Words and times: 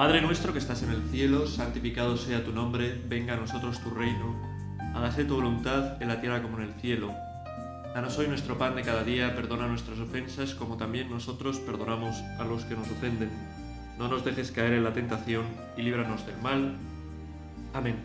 Padre 0.00 0.22
nuestro 0.22 0.54
que 0.54 0.58
estás 0.58 0.82
en 0.82 0.92
el 0.92 1.02
cielo, 1.10 1.46
santificado 1.46 2.16
sea 2.16 2.42
tu 2.42 2.52
nombre, 2.52 2.98
venga 3.06 3.34
a 3.34 3.36
nosotros 3.36 3.82
tu 3.82 3.90
reino, 3.90 4.34
hágase 4.94 5.26
tu 5.26 5.34
voluntad 5.34 6.00
en 6.00 6.08
la 6.08 6.22
tierra 6.22 6.40
como 6.40 6.56
en 6.56 6.68
el 6.68 6.72
cielo. 6.80 7.12
Danos 7.94 8.16
hoy 8.16 8.26
nuestro 8.26 8.56
pan 8.56 8.74
de 8.74 8.80
cada 8.80 9.04
día, 9.04 9.36
perdona 9.36 9.68
nuestras 9.68 9.98
ofensas 9.98 10.54
como 10.54 10.78
también 10.78 11.10
nosotros 11.10 11.58
perdonamos 11.58 12.16
a 12.38 12.44
los 12.44 12.64
que 12.64 12.76
nos 12.76 12.90
ofenden. 12.90 13.28
No 13.98 14.08
nos 14.08 14.24
dejes 14.24 14.50
caer 14.52 14.72
en 14.72 14.84
la 14.84 14.94
tentación 14.94 15.44
y 15.76 15.82
líbranos 15.82 16.24
del 16.24 16.40
mal. 16.40 16.78
Amén. 17.74 17.96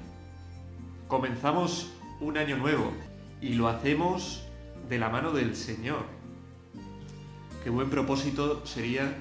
Comenzamos 1.08 1.94
un 2.20 2.38
año 2.38 2.58
nuevo 2.58 2.92
y 3.40 3.54
lo 3.54 3.70
hacemos 3.70 4.46
de 4.90 5.00
la 5.00 5.08
mano 5.08 5.32
del 5.32 5.56
Señor. 5.56 6.04
Qué 7.64 7.70
buen 7.70 7.90
propósito 7.90 8.66
sería, 8.66 9.16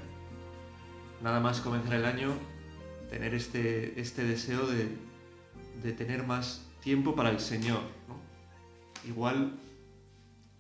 nada 1.23 1.39
más 1.39 1.61
comenzar 1.61 1.95
el 1.95 2.07
año, 2.07 2.33
tener 3.15 3.33
este, 3.33 4.01
este 4.01 4.25
deseo 4.25 4.67
de, 4.67 4.89
de 5.85 5.93
tener 5.93 6.27
más 6.27 6.67
tiempo 6.83 7.15
para 7.15 7.31
el 7.31 7.39
Señor. 7.39 7.83
Igual 9.07 9.53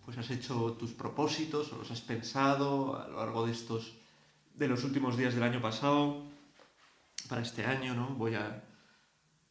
pues 0.04 0.18
has 0.18 0.30
hecho 0.30 0.76
tus 0.78 0.92
propósitos 0.92 1.72
o 1.72 1.78
los 1.78 1.90
has 1.90 2.00
pensado 2.00 2.96
a 2.96 3.08
lo 3.08 3.16
largo 3.18 3.44
de 3.44 3.50
estos 3.50 3.94
de 4.54 4.68
los 4.68 4.84
últimos 4.84 5.16
días 5.16 5.34
del 5.34 5.42
año 5.42 5.60
pasado 5.60 6.22
para 7.28 7.42
este 7.42 7.66
año, 7.66 7.92
¿no? 7.94 8.10
Voy 8.10 8.36
a 8.36 8.62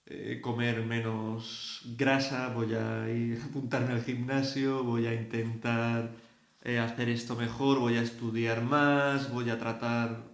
eh, 0.05 0.39
comer 0.41 0.85
menos 0.85 1.81
grasa, 1.97 2.53
voy 2.53 2.73
a 2.73 3.09
ir 3.09 3.41
a 3.41 3.45
apuntarme 3.47 3.95
al 3.95 4.03
gimnasio, 4.03 4.85
voy 4.85 5.07
a 5.07 5.13
intentar 5.13 6.11
eh, 6.63 6.79
hacer 6.79 7.09
esto 7.09 7.35
mejor, 7.35 7.79
voy 7.79 7.97
a 7.97 8.01
estudiar 8.01 8.61
más, 8.61 9.29
voy 9.29 9.49
a 9.49 9.59
tratar 9.59 10.32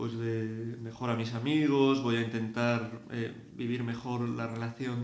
pues 0.00 0.16
de 0.16 0.78
mejor 0.80 1.10
a 1.10 1.14
mis 1.14 1.34
amigos, 1.34 2.02
voy 2.02 2.16
a 2.16 2.22
intentar 2.22 3.02
eh, 3.10 3.34
vivir 3.52 3.84
mejor 3.84 4.26
la 4.30 4.46
relación 4.46 5.02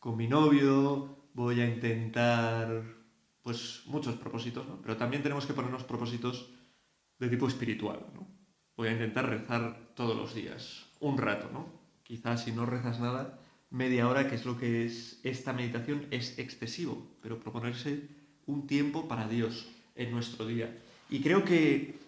con 0.00 0.16
mi 0.16 0.26
novio, 0.26 1.28
voy 1.34 1.60
a 1.60 1.68
intentar 1.72 2.82
pues 3.42 3.84
muchos 3.86 4.16
propósitos, 4.16 4.66
¿no? 4.66 4.82
Pero 4.82 4.96
también 4.96 5.22
tenemos 5.22 5.46
que 5.46 5.52
ponernos 5.52 5.84
propósitos 5.84 6.50
de 7.20 7.28
tipo 7.28 7.46
espiritual, 7.46 8.00
¿no? 8.12 8.26
Voy 8.76 8.88
a 8.88 8.92
intentar 8.92 9.28
rezar 9.28 9.92
todos 9.94 10.16
los 10.16 10.34
días, 10.34 10.84
un 10.98 11.16
rato, 11.16 11.48
¿no? 11.52 11.68
Quizás 12.02 12.42
si 12.42 12.50
no 12.50 12.66
rezas 12.66 12.98
nada, 12.98 13.38
media 13.70 14.08
hora, 14.08 14.28
que 14.28 14.34
es 14.34 14.44
lo 14.44 14.58
que 14.58 14.84
es 14.84 15.20
esta 15.22 15.52
meditación, 15.52 16.08
es 16.10 16.40
excesivo, 16.40 17.06
pero 17.22 17.38
proponerse 17.38 18.08
un 18.46 18.66
tiempo 18.66 19.06
para 19.06 19.28
Dios 19.28 19.68
en 19.94 20.10
nuestro 20.10 20.44
día. 20.44 20.76
Y 21.08 21.20
creo 21.20 21.44
que 21.44 22.01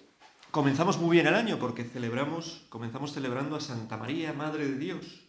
comenzamos 0.54 1.00
muy 1.00 1.16
bien 1.16 1.26
el 1.26 1.34
año 1.34 1.58
porque 1.58 1.82
celebramos, 1.82 2.64
comenzamos 2.68 3.12
celebrando 3.12 3.56
a 3.56 3.60
Santa 3.60 3.96
María, 3.96 4.32
Madre 4.32 4.68
de 4.68 4.78
Dios. 4.78 5.24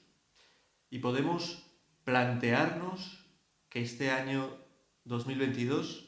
Y 0.92 1.00
podemos 1.00 1.66
plantearnos 2.04 3.26
que 3.68 3.82
este 3.82 4.12
año 4.12 4.56
2022, 5.06 6.08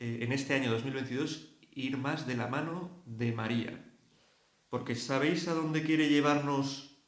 eh, 0.00 0.18
en 0.22 0.32
este 0.32 0.54
año 0.54 0.72
2022, 0.72 1.54
ir 1.70 1.96
más 1.98 2.26
de 2.26 2.34
la 2.34 2.48
mano 2.48 2.90
de 3.06 3.30
María. 3.30 3.80
Porque 4.70 4.96
¿sabéis 4.96 5.46
a 5.46 5.54
dónde 5.54 5.84
quiere 5.84 6.08
llevarnos 6.08 6.98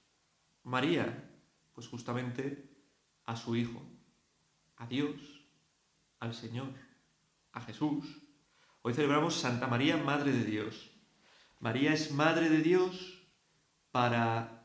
María? 0.63 1.33
Pues 1.75 1.89
justamente 1.89 2.71
a 3.27 3.35
su 3.35 3.57
Hijo, 3.57 3.83
a 4.77 4.87
Dios, 4.87 5.17
al 6.21 6.33
Señor, 6.33 6.73
a 7.51 7.61
Jesús. 7.61 8.30
Hoy 8.83 8.95
celebramos 8.95 9.35
Santa 9.35 9.67
María, 9.67 9.99
Madre 9.99 10.33
de 10.33 10.43
Dios. 10.43 10.91
María 11.59 11.93
es 11.93 12.13
Madre 12.13 12.49
de 12.49 12.63
Dios 12.63 13.29
para 13.91 14.65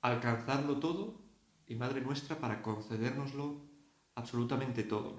alcanzarlo 0.00 0.78
todo 0.78 1.20
y 1.66 1.74
Madre 1.74 2.00
nuestra 2.00 2.38
para 2.38 2.62
concedérnoslo 2.62 3.60
absolutamente 4.14 4.84
todo. 4.84 5.18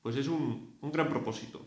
Pues 0.00 0.16
es 0.16 0.28
un, 0.28 0.78
gran 0.80 1.10
propósito. 1.10 1.66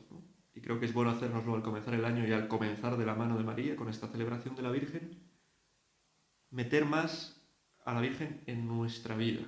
Y 0.55 0.61
creo 0.61 0.79
que 0.79 0.87
es 0.87 0.93
bueno 0.93 1.11
hacernoslo 1.11 1.53
al 1.53 1.61
comenzar 1.61 1.93
el 1.93 2.05
año 2.05 2.27
y 2.27 2.31
al 2.31 2.47
comenzar 2.47 2.97
de 2.97 3.05
la 3.05 3.13
mano 3.13 3.37
de 3.37 3.43
María 3.43 3.75
con 3.75 3.89
esta 3.89 4.07
celebración 4.07 4.55
de 4.55 4.63
la 4.63 4.71
Virgen. 4.71 5.21
Meter 6.49 6.85
más 6.85 7.47
a 7.85 7.93
la 7.93 8.01
Virgen 8.01 8.41
en 8.47 8.67
nuestra 8.67 9.15
vida, 9.15 9.45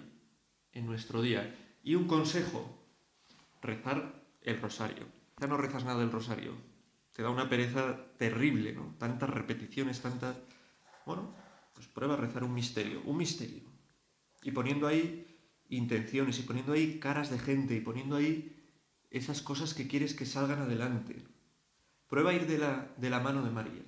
en 0.71 0.85
nuestro 0.85 1.23
día. 1.23 1.79
Y 1.81 1.95
un 1.95 2.05
consejo, 2.05 2.85
rezar 3.63 4.23
el 4.41 4.61
rosario. 4.61 5.18
Ya 5.39 5.47
no 5.47 5.57
rezas 5.57 5.85
nada 5.85 5.99
del 5.99 6.11
rosario. 6.11 6.53
Te 7.13 7.23
da 7.23 7.29
una 7.29 7.49
pereza 7.49 8.13
terrible, 8.17 8.73
¿no? 8.73 8.95
Tantas 8.97 9.29
repeticiones, 9.29 10.01
tantas... 10.01 10.35
Bueno, 11.05 11.33
pues 11.73 11.87
prueba 11.87 12.15
a 12.15 12.17
rezar 12.17 12.43
un 12.43 12.53
misterio, 12.53 13.01
un 13.05 13.17
misterio. 13.17 13.63
Y 14.43 14.51
poniendo 14.51 14.87
ahí 14.87 15.25
intenciones 15.69 16.39
y 16.39 16.43
poniendo 16.43 16.73
ahí 16.73 16.99
caras 16.99 17.29
de 17.29 17.39
gente 17.39 17.75
y 17.75 17.81
poniendo 17.81 18.15
ahí 18.15 18.55
esas 19.11 19.41
cosas 19.41 19.73
que 19.73 19.87
quieres 19.87 20.13
que 20.13 20.25
salgan 20.25 20.61
adelante. 20.61 21.23
Prueba 22.07 22.31
a 22.31 22.33
ir 22.33 22.47
de 22.47 22.57
la, 22.57 22.93
de 22.97 23.09
la 23.09 23.19
mano 23.19 23.43
de 23.43 23.51
María. 23.51 23.83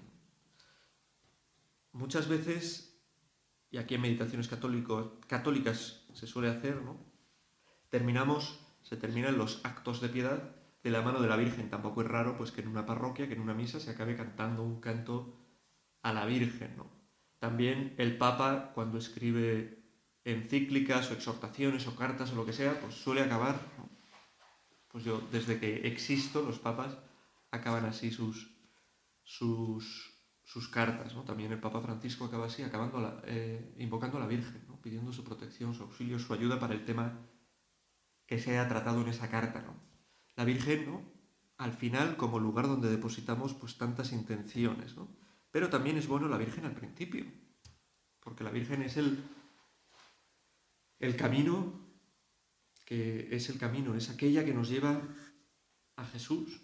Muchas 1.92 2.28
veces, 2.30 3.02
y 3.72 3.78
aquí 3.78 3.96
en 3.96 4.02
meditaciones 4.02 4.48
católicas 4.48 6.06
se 6.14 6.28
suele 6.28 6.50
hacer, 6.50 6.82
¿no? 6.82 6.98
Terminamos, 7.90 8.60
se 8.84 8.96
terminan 8.96 9.38
los 9.38 9.60
actos 9.66 10.00
de 10.00 10.10
piedad 10.10 10.61
de 10.84 10.90
la 10.90 11.02
mano 11.02 11.22
de 11.22 11.28
la 11.28 11.36
Virgen. 11.36 11.70
Tampoco 11.70 12.02
es 12.02 12.08
raro 12.08 12.38
pues 12.38 12.52
que 12.52 12.62
en 12.62 12.68
una 12.68 12.86
parroquia, 12.86 13.28
que 13.28 13.34
en 13.34 13.42
una 13.42 13.54
misa 13.54 13.80
se 13.80 13.92
acabe 13.92 14.16
cantando 14.16 14.64
un 14.64 14.80
canto 14.80 15.38
a 16.02 16.14
la 16.14 16.26
Virgen, 16.26 16.76
¿no? 16.78 16.90
También 17.40 17.96
el 17.98 18.18
Papa, 18.18 18.72
cuando 18.74 18.98
escribe 18.98 19.84
encíclicas 20.24 21.10
o 21.10 21.14
exhortaciones 21.14 21.88
o 21.88 21.96
cartas 21.96 22.32
o 22.32 22.36
lo 22.36 22.46
que 22.46 22.54
sea, 22.54 22.80
pues 22.80 22.94
suele 22.94 23.22
acabar, 23.22 23.60
pues 24.88 25.04
yo 25.04 25.22
desde 25.32 25.60
que 25.60 25.88
existo, 25.88 26.44
los 26.44 26.60
papas 26.60 26.98
acaban 27.50 27.86
así 27.86 28.12
sus, 28.12 28.56
sus, 29.24 30.14
sus 30.44 30.68
cartas, 30.68 31.16
¿no? 31.16 31.24
También 31.24 31.52
el 31.52 31.60
Papa 31.60 31.82
Francisco 31.82 32.26
acaba 32.26 32.46
así, 32.46 32.62
acabando 32.62 33.00
la, 33.00 33.22
eh, 33.26 33.74
invocando 33.78 34.18
a 34.18 34.22
la 34.22 34.28
Virgen, 34.28 34.64
¿no? 34.68 34.80
pidiendo 34.80 35.12
su 35.12 35.24
protección, 35.24 35.74
su 35.74 35.84
auxilio, 35.84 36.20
su 36.20 36.34
ayuda 36.34 36.60
para 36.60 36.74
el 36.74 36.86
tema 36.86 37.28
que 38.28 38.40
se 38.40 38.58
ha 38.60 38.68
tratado 38.68 39.02
en 39.02 39.10
esa 39.10 39.30
carta, 39.30 39.62
¿no? 39.62 39.91
La 40.42 40.46
Virgen, 40.46 40.88
¿no? 40.88 41.04
Al 41.60 41.72
final, 41.72 42.18
como 42.18 42.40
lugar 42.40 42.66
donde 42.66 42.90
depositamos 42.90 43.54
pues 43.54 43.78
tantas 43.78 44.12
intenciones, 44.12 44.96
¿no? 44.96 45.08
Pero 45.52 45.70
también 45.70 46.00
es 46.00 46.08
bueno 46.08 46.28
la 46.28 46.40
Virgen 46.40 46.66
al 46.66 46.74
principio, 46.74 47.26
porque 48.20 48.44
la 48.44 48.50
Virgen 48.50 48.82
es 48.82 48.98
el, 48.98 49.24
el 50.98 51.16
camino, 51.16 51.80
que 52.88 53.28
es 53.30 53.50
el 53.50 53.60
camino, 53.60 53.94
es 53.94 54.10
aquella 54.10 54.44
que 54.44 54.56
nos 54.56 54.68
lleva 54.68 55.00
a 55.96 56.06
Jesús. 56.06 56.60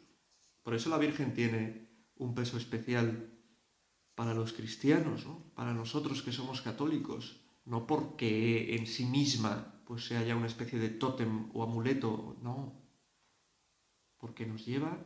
Por 0.64 0.74
eso 0.74 0.90
la 0.90 0.98
Virgen 0.98 1.36
tiene 1.36 1.88
un 2.16 2.34
peso 2.34 2.58
especial 2.58 3.30
para 4.16 4.34
los 4.34 4.54
cristianos, 4.54 5.28
para 5.54 5.76
nosotros 5.76 6.24
que 6.24 6.32
somos 6.32 6.64
católicos, 6.64 7.46
no 7.66 7.86
porque 7.86 8.76
en 8.76 8.88
sí 8.88 9.06
misma 9.06 9.84
pues 9.86 10.08
sea 10.08 10.24
ya 10.24 10.36
una 10.36 10.48
especie 10.48 10.80
de 10.80 10.90
tótem 10.90 11.52
o 11.54 11.62
amuleto, 11.62 12.38
no, 12.42 12.87
porque 14.28 14.46
nos 14.46 14.66
lleva 14.66 15.00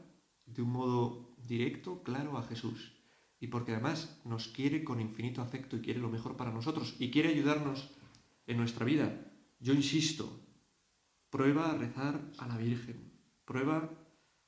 de 0.47 0.63
un 0.63 0.71
modo 0.71 1.35
directo, 1.45 2.01
claro, 2.01 2.39
a 2.39 2.43
Jesús. 2.43 2.97
Y 3.39 3.47
porque 3.47 3.71
además 3.71 4.19
nos 4.25 4.47
quiere 4.47 4.83
con 4.83 4.99
infinito 4.99 5.43
afecto 5.43 5.75
y 5.77 5.81
quiere 5.81 5.99
lo 5.99 6.09
mejor 6.09 6.37
para 6.37 6.51
nosotros 6.51 6.95
y 6.97 7.11
quiere 7.11 7.29
ayudarnos 7.29 7.91
en 8.47 8.57
nuestra 8.57 8.83
vida. 8.83 9.31
Yo 9.59 9.75
insisto, 9.75 10.27
prueba 11.29 11.69
a 11.69 11.77
rezar 11.77 12.19
a 12.39 12.47
la 12.47 12.57
Virgen, 12.57 13.13
prueba 13.45 13.91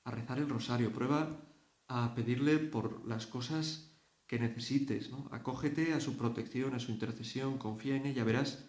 a 0.05 0.11
rezar 0.11 0.39
el 0.39 0.49
rosario, 0.49 0.91
prueba 0.91 1.39
a 1.87 2.15
pedirle 2.15 2.57
por 2.57 3.05
las 3.07 3.27
cosas 3.27 3.95
que 4.25 4.39
necesites, 4.39 5.11
¿no? 5.11 5.29
Acógete 5.31 5.93
a 5.93 5.99
su 5.99 6.17
protección, 6.17 6.73
a 6.73 6.79
su 6.79 6.91
intercesión, 6.91 7.59
confía 7.59 7.95
en 7.95 8.07
ella, 8.07 8.23
verás 8.23 8.65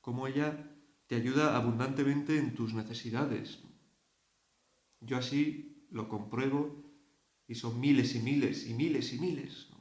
cómo 0.00 0.26
ella 0.26 0.70
te 1.08 1.16
ayuda 1.16 1.56
abundantemente 1.56 2.38
en 2.38 2.54
tus 2.54 2.72
necesidades. 2.72 3.58
Yo 5.02 5.18
así 5.18 5.86
lo 5.90 6.08
compruebo 6.08 6.82
y 7.46 7.54
son 7.54 7.78
miles 7.80 8.14
y 8.14 8.20
miles 8.20 8.66
y 8.66 8.74
miles 8.74 9.12
y 9.12 9.18
miles 9.18 9.72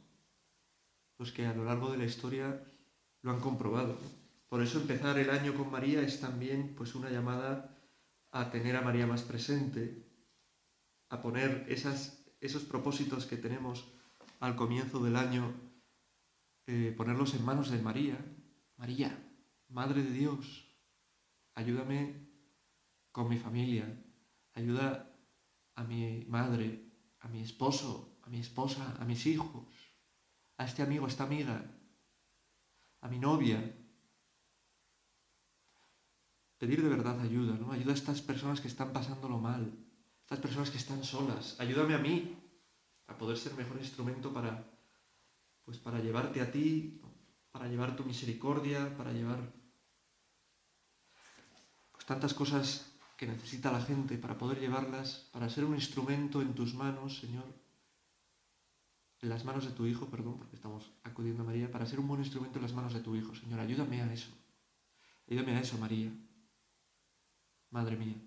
los 1.21 1.31
que 1.31 1.45
a 1.45 1.53
lo 1.53 1.63
largo 1.63 1.91
de 1.91 1.99
la 1.99 2.05
historia 2.05 2.65
lo 3.21 3.29
han 3.29 3.39
comprobado. 3.39 3.95
Por 4.49 4.63
eso 4.63 4.81
empezar 4.81 5.19
el 5.19 5.29
año 5.29 5.53
con 5.53 5.69
María 5.69 6.01
es 6.01 6.19
también 6.19 6.73
pues 6.75 6.95
una 6.95 7.11
llamada 7.11 7.77
a 8.31 8.49
tener 8.49 8.75
a 8.75 8.81
María 8.81 9.05
más 9.05 9.21
presente, 9.21 10.03
a 11.09 11.21
poner 11.21 11.67
esos 11.69 12.63
propósitos 12.63 13.27
que 13.27 13.37
tenemos 13.37 13.85
al 14.39 14.55
comienzo 14.55 15.03
del 15.03 15.15
año, 15.15 15.53
eh, 16.65 16.91
ponerlos 16.97 17.35
en 17.35 17.45
manos 17.45 17.69
de 17.69 17.77
María. 17.77 18.17
María, 18.77 19.15
Madre 19.69 20.01
de 20.01 20.11
Dios, 20.11 20.75
ayúdame 21.53 22.15
con 23.11 23.29
mi 23.29 23.37
familia, 23.37 23.85
ayuda 24.53 25.10
a 25.75 25.83
mi 25.83 26.25
madre, 26.27 26.91
a 27.19 27.27
mi 27.27 27.41
esposo, 27.41 28.19
a 28.23 28.29
mi 28.29 28.39
esposa, 28.39 28.97
a 28.99 29.05
mis 29.05 29.25
hijos, 29.25 29.67
a 30.57 30.65
este 30.65 30.81
amigo, 30.81 31.05
a 31.05 31.09
esta 31.09 31.23
amiga, 31.23 31.63
a 33.01 33.07
mi 33.07 33.19
novia. 33.19 33.59
Pedir 36.57 36.83
de 36.83 36.89
verdad 36.89 37.19
ayuda, 37.19 37.55
¿no? 37.55 37.71
Ayuda 37.71 37.91
a 37.91 37.95
estas 37.95 38.21
personas 38.21 38.61
que 38.61 38.67
están 38.67 38.93
pasándolo 38.93 39.39
mal, 39.39 39.73
estas 40.21 40.39
personas 40.39 40.69
que 40.69 40.77
están 40.77 41.03
solas. 41.03 41.59
Ayúdame 41.59 41.95
a 41.95 41.97
mí 41.97 42.37
a 43.07 43.17
poder 43.17 43.37
ser 43.37 43.53
mejor 43.55 43.77
instrumento 43.77 44.31
para, 44.31 44.63
pues 45.65 45.79
para 45.79 45.99
llevarte 45.99 46.41
a 46.41 46.51
ti, 46.51 47.01
para 47.51 47.67
llevar 47.67 47.95
tu 47.95 48.05
misericordia, 48.05 48.95
para 48.97 49.11
llevar 49.11 49.53
pues 51.91 52.05
tantas 52.05 52.33
cosas 52.33 52.90
que 53.21 53.27
necesita 53.27 53.71
la 53.71 53.83
gente 53.83 54.17
para 54.17 54.35
poder 54.35 54.59
llevarlas, 54.59 55.29
para 55.31 55.47
ser 55.47 55.63
un 55.63 55.75
instrumento 55.75 56.41
en 56.41 56.55
tus 56.55 56.73
manos, 56.73 57.19
Señor, 57.19 57.45
en 59.21 59.29
las 59.29 59.45
manos 59.45 59.63
de 59.63 59.73
tu 59.73 59.85
Hijo, 59.85 60.07
perdón, 60.07 60.39
porque 60.39 60.55
estamos 60.55 60.91
acudiendo 61.03 61.43
a 61.43 61.45
María, 61.45 61.71
para 61.71 61.85
ser 61.85 61.99
un 61.99 62.07
buen 62.07 62.21
instrumento 62.21 62.57
en 62.57 62.63
las 62.63 62.73
manos 62.73 62.95
de 62.95 62.99
tu 63.01 63.15
Hijo, 63.15 63.35
Señor. 63.35 63.59
Ayúdame 63.59 64.01
a 64.01 64.11
eso. 64.11 64.31
Ayúdame 65.29 65.55
a 65.55 65.61
eso, 65.61 65.77
María. 65.77 66.11
Madre 67.69 67.95
mía. 67.95 68.19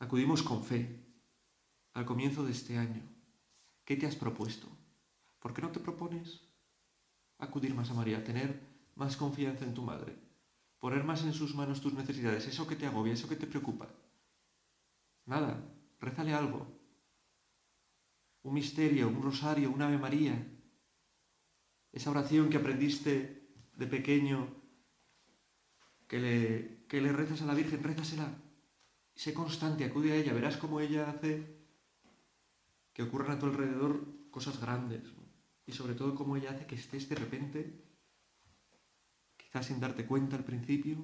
Acudimos 0.00 0.42
con 0.42 0.64
fe 0.64 0.98
al 1.92 2.04
comienzo 2.04 2.44
de 2.44 2.50
este 2.50 2.78
año. 2.78 3.02
¿Qué 3.84 3.94
te 3.94 4.08
has 4.08 4.16
propuesto? 4.16 4.66
¿Por 5.38 5.54
qué 5.54 5.62
no 5.62 5.70
te 5.70 5.78
propones 5.78 6.40
acudir 7.38 7.76
más 7.76 7.88
a 7.90 7.94
María, 7.94 8.24
tener 8.24 8.60
más 8.96 9.16
confianza 9.16 9.64
en 9.64 9.74
tu 9.74 9.82
madre, 9.82 10.23
poner 10.84 11.02
más 11.02 11.24
en 11.24 11.32
sus 11.32 11.54
manos 11.54 11.80
tus 11.80 11.94
necesidades, 11.94 12.46
eso 12.46 12.66
que 12.66 12.76
te 12.76 12.84
agobia, 12.84 13.14
eso 13.14 13.26
que 13.26 13.36
te 13.36 13.46
preocupa? 13.46 13.88
Nada, 15.24 15.64
rézale 15.98 16.34
algo, 16.34 16.60
un 18.42 18.52
misterio, 18.52 19.08
un 19.08 19.22
rosario, 19.22 19.70
un 19.70 19.80
Ave 19.80 19.96
María. 19.96 20.36
Esa 21.90 22.10
oración 22.10 22.50
que 22.50 22.58
aprendiste 22.58 23.48
de 23.72 23.86
pequeño, 23.86 24.46
que 26.06 26.18
le, 26.20 26.84
que 26.86 27.00
le 27.00 27.14
rezas 27.14 27.40
a 27.40 27.46
la 27.46 27.54
Virgen, 27.54 27.82
rézasela. 27.82 28.28
Sé 29.14 29.32
constante, 29.32 29.86
acude 29.86 30.12
a 30.12 30.16
ella, 30.16 30.34
verás 30.34 30.58
cómo 30.58 30.80
ella 30.80 31.08
hace 31.08 31.64
que 32.92 33.04
ocurran 33.04 33.30
a 33.30 33.38
tu 33.38 33.46
alrededor 33.46 34.04
cosas 34.30 34.60
grandes. 34.60 35.14
Y 35.64 35.72
sobre 35.72 35.94
todo 35.94 36.14
cómo 36.14 36.36
ella 36.36 36.50
hace 36.50 36.66
que 36.66 36.74
estés 36.74 37.08
de 37.08 37.16
repente, 37.16 37.93
quizás 39.54 39.66
sin 39.66 39.78
darte 39.78 40.04
cuenta 40.04 40.34
al 40.34 40.42
principio, 40.42 40.96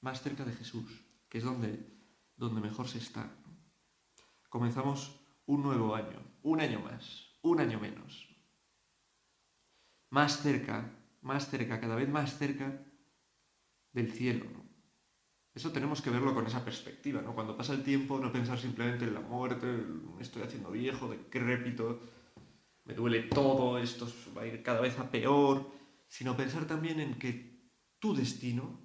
más 0.00 0.22
cerca 0.22 0.44
de 0.44 0.52
Jesús, 0.52 1.04
que 1.28 1.38
es 1.38 1.44
donde, 1.44 1.78
donde 2.36 2.60
mejor 2.60 2.88
se 2.88 2.98
está. 2.98 3.30
Comenzamos 4.48 5.20
un 5.46 5.62
nuevo 5.62 5.94
año, 5.94 6.20
un 6.42 6.60
año 6.60 6.80
más, 6.80 7.38
un 7.42 7.60
año 7.60 7.78
menos. 7.78 8.26
Más 10.10 10.42
cerca, 10.42 10.90
más 11.22 11.48
cerca, 11.48 11.80
cada 11.80 11.94
vez 11.94 12.08
más 12.08 12.36
cerca 12.38 12.84
del 13.92 14.10
cielo. 14.10 14.46
Eso 15.54 15.70
tenemos 15.70 16.02
que 16.02 16.10
verlo 16.10 16.34
con 16.34 16.48
esa 16.48 16.64
perspectiva, 16.64 17.22
¿no? 17.22 17.36
Cuando 17.36 17.56
pasa 17.56 17.72
el 17.72 17.84
tiempo, 17.84 18.18
no 18.18 18.32
pensar 18.32 18.58
simplemente 18.58 19.04
en 19.04 19.14
la 19.14 19.20
muerte, 19.20 19.86
estoy 20.18 20.42
haciendo 20.42 20.72
viejo, 20.72 21.08
decrépito, 21.08 22.00
me 22.84 22.94
duele 22.94 23.22
todo, 23.22 23.78
esto 23.78 24.08
va 24.36 24.42
a 24.42 24.46
ir 24.48 24.60
cada 24.64 24.80
vez 24.80 24.98
a 24.98 25.08
peor, 25.08 25.70
sino 26.08 26.36
pensar 26.36 26.66
también 26.66 26.98
en 26.98 27.16
que 27.16 27.49
tu 28.00 28.14
destino, 28.14 28.80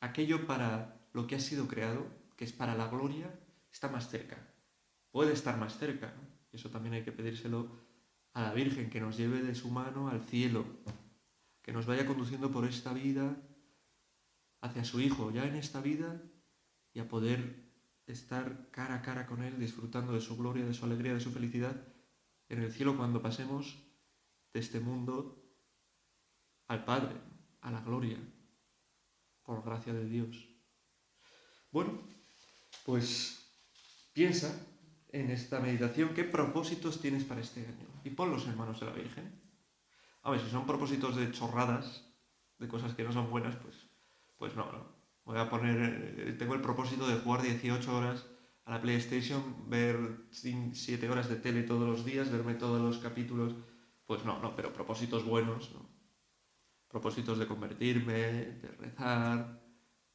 aquello 0.00 0.46
para 0.46 1.08
lo 1.12 1.26
que 1.26 1.36
has 1.36 1.44
sido 1.44 1.68
creado, 1.68 2.06
que 2.36 2.44
es 2.44 2.52
para 2.52 2.74
la 2.74 2.88
gloria, 2.88 3.38
está 3.70 3.88
más 3.88 4.10
cerca 4.10 4.50
puede 5.10 5.32
estar 5.32 5.58
más 5.58 5.78
cerca. 5.78 6.14
Eso 6.52 6.70
también 6.70 6.94
hay 6.94 7.04
que 7.04 7.12
pedírselo 7.12 7.70
a 8.32 8.42
la 8.42 8.52
Virgen, 8.52 8.90
que 8.90 9.00
nos 9.00 9.16
lleve 9.16 9.42
de 9.42 9.54
su 9.54 9.70
mano 9.70 10.08
al 10.08 10.22
cielo, 10.22 10.64
que 11.62 11.72
nos 11.72 11.86
vaya 11.86 12.06
conduciendo 12.06 12.50
por 12.50 12.64
esta 12.64 12.92
vida 12.92 13.36
hacia 14.60 14.84
su 14.84 15.00
Hijo, 15.00 15.30
ya 15.30 15.46
en 15.46 15.56
esta 15.56 15.80
vida, 15.80 16.22
y 16.92 17.00
a 17.00 17.08
poder 17.08 17.70
estar 18.06 18.70
cara 18.70 18.96
a 18.96 19.02
cara 19.02 19.26
con 19.26 19.42
Él, 19.42 19.58
disfrutando 19.58 20.12
de 20.12 20.20
su 20.20 20.36
gloria, 20.36 20.64
de 20.64 20.74
su 20.74 20.84
alegría, 20.84 21.14
de 21.14 21.20
su 21.20 21.30
felicidad, 21.30 21.88
en 22.48 22.62
el 22.62 22.72
cielo 22.72 22.96
cuando 22.96 23.22
pasemos 23.22 23.78
de 24.52 24.60
este 24.60 24.80
mundo 24.80 25.44
al 26.66 26.84
Padre, 26.84 27.16
a 27.62 27.70
la 27.70 27.80
gloria, 27.80 28.18
por 29.42 29.64
gracia 29.64 29.92
de 29.92 30.04
Dios. 30.04 30.48
Bueno, 31.70 32.00
pues 32.84 33.40
piensa 34.12 34.66
en 35.12 35.30
esta 35.30 35.60
meditación 35.60 36.14
qué 36.14 36.24
propósitos 36.24 37.00
tienes 37.00 37.24
para 37.24 37.40
este 37.40 37.60
año 37.60 37.86
y 38.04 38.10
ponlos 38.10 38.46
en 38.46 38.56
manos 38.56 38.80
de 38.80 38.86
la 38.86 38.92
Virgen. 38.92 39.40
A 40.22 40.30
ver, 40.30 40.40
si 40.40 40.50
son 40.50 40.66
propósitos 40.66 41.16
de 41.16 41.30
chorradas, 41.32 42.06
de 42.58 42.68
cosas 42.68 42.94
que 42.94 43.04
no 43.04 43.12
son 43.12 43.30
buenas, 43.30 43.56
pues, 43.56 43.74
pues 44.36 44.54
no, 44.54 44.70
no. 44.70 45.00
Voy 45.24 45.38
a 45.38 45.48
poner, 45.48 46.14
eh, 46.18 46.32
tengo 46.38 46.54
el 46.54 46.60
propósito 46.60 47.06
de 47.06 47.20
jugar 47.20 47.42
18 47.42 47.96
horas 47.96 48.26
a 48.64 48.72
la 48.72 48.82
PlayStation, 48.82 49.68
ver 49.68 50.26
7 50.30 51.08
horas 51.08 51.28
de 51.28 51.36
tele 51.36 51.62
todos 51.62 51.88
los 51.88 52.04
días, 52.04 52.30
verme 52.30 52.54
todos 52.54 52.80
los 52.80 52.98
capítulos, 52.98 53.54
pues 54.06 54.24
no, 54.24 54.40
no, 54.40 54.54
pero 54.56 54.72
propósitos 54.72 55.24
buenos, 55.24 55.72
¿no? 55.72 55.99
Propósitos 56.90 57.38
de 57.38 57.46
convertirme, 57.46 58.12
de 58.12 58.68
rezar, 58.78 59.60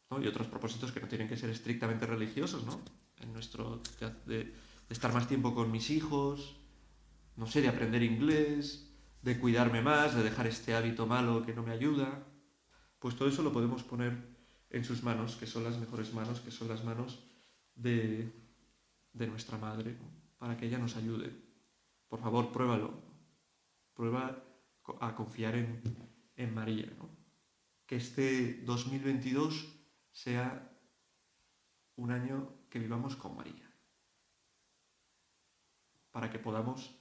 ¿no? 0.09 0.21
Y 0.21 0.27
otros 0.27 0.47
propósitos 0.47 0.91
que 0.91 0.99
no 0.99 1.07
tienen 1.07 1.27
que 1.27 1.37
ser 1.37 1.49
estrictamente 1.49 2.05
religiosos, 2.05 2.65
¿no? 2.65 2.79
En 3.17 3.33
nuestro... 3.33 3.81
De, 4.25 4.53
estar 4.89 5.11
más 5.13 5.27
tiempo 5.27 5.55
con 5.55 5.71
mis 5.71 5.89
hijos, 5.89 6.57
no 7.37 7.47
sé, 7.47 7.61
de 7.61 7.69
aprender 7.69 8.03
inglés, 8.03 8.93
de 9.23 9.39
cuidarme 9.39 9.81
más, 9.81 10.15
de 10.15 10.21
dejar 10.21 10.45
este 10.45 10.75
hábito 10.75 11.07
malo 11.07 11.43
que 11.43 11.55
no 11.55 11.63
me 11.63 11.71
ayuda, 11.71 12.23
pues 12.99 13.15
todo 13.15 13.27
eso 13.27 13.41
lo 13.41 13.51
podemos 13.51 13.81
poner 13.81 14.35
en 14.69 14.83
sus 14.83 15.01
manos, 15.01 15.37
que 15.37 15.47
son 15.47 15.63
las 15.63 15.79
mejores 15.79 16.13
manos, 16.13 16.39
que 16.39 16.51
son 16.51 16.67
las 16.67 16.83
manos 16.83 17.23
de, 17.73 18.31
de 19.13 19.27
nuestra 19.27 19.57
madre, 19.57 19.97
para 20.37 20.55
que 20.55 20.67
ella 20.67 20.77
nos 20.77 20.95
ayude. 20.95 21.31
Por 22.07 22.19
favor, 22.19 22.51
pruébalo. 22.51 22.93
Prueba 23.95 24.43
a 24.99 25.15
confiar 25.15 25.55
en, 25.55 25.81
en 26.35 26.53
María. 26.53 26.91
Que 27.85 27.97
este 27.97 28.61
2022 28.63 29.67
sea 30.11 30.71
un 31.95 32.11
año 32.11 32.65
que 32.69 32.79
vivamos 32.79 33.15
con 33.15 33.35
María 33.35 33.65
para 36.15 36.31
que 36.31 36.39
podamos 36.39 36.95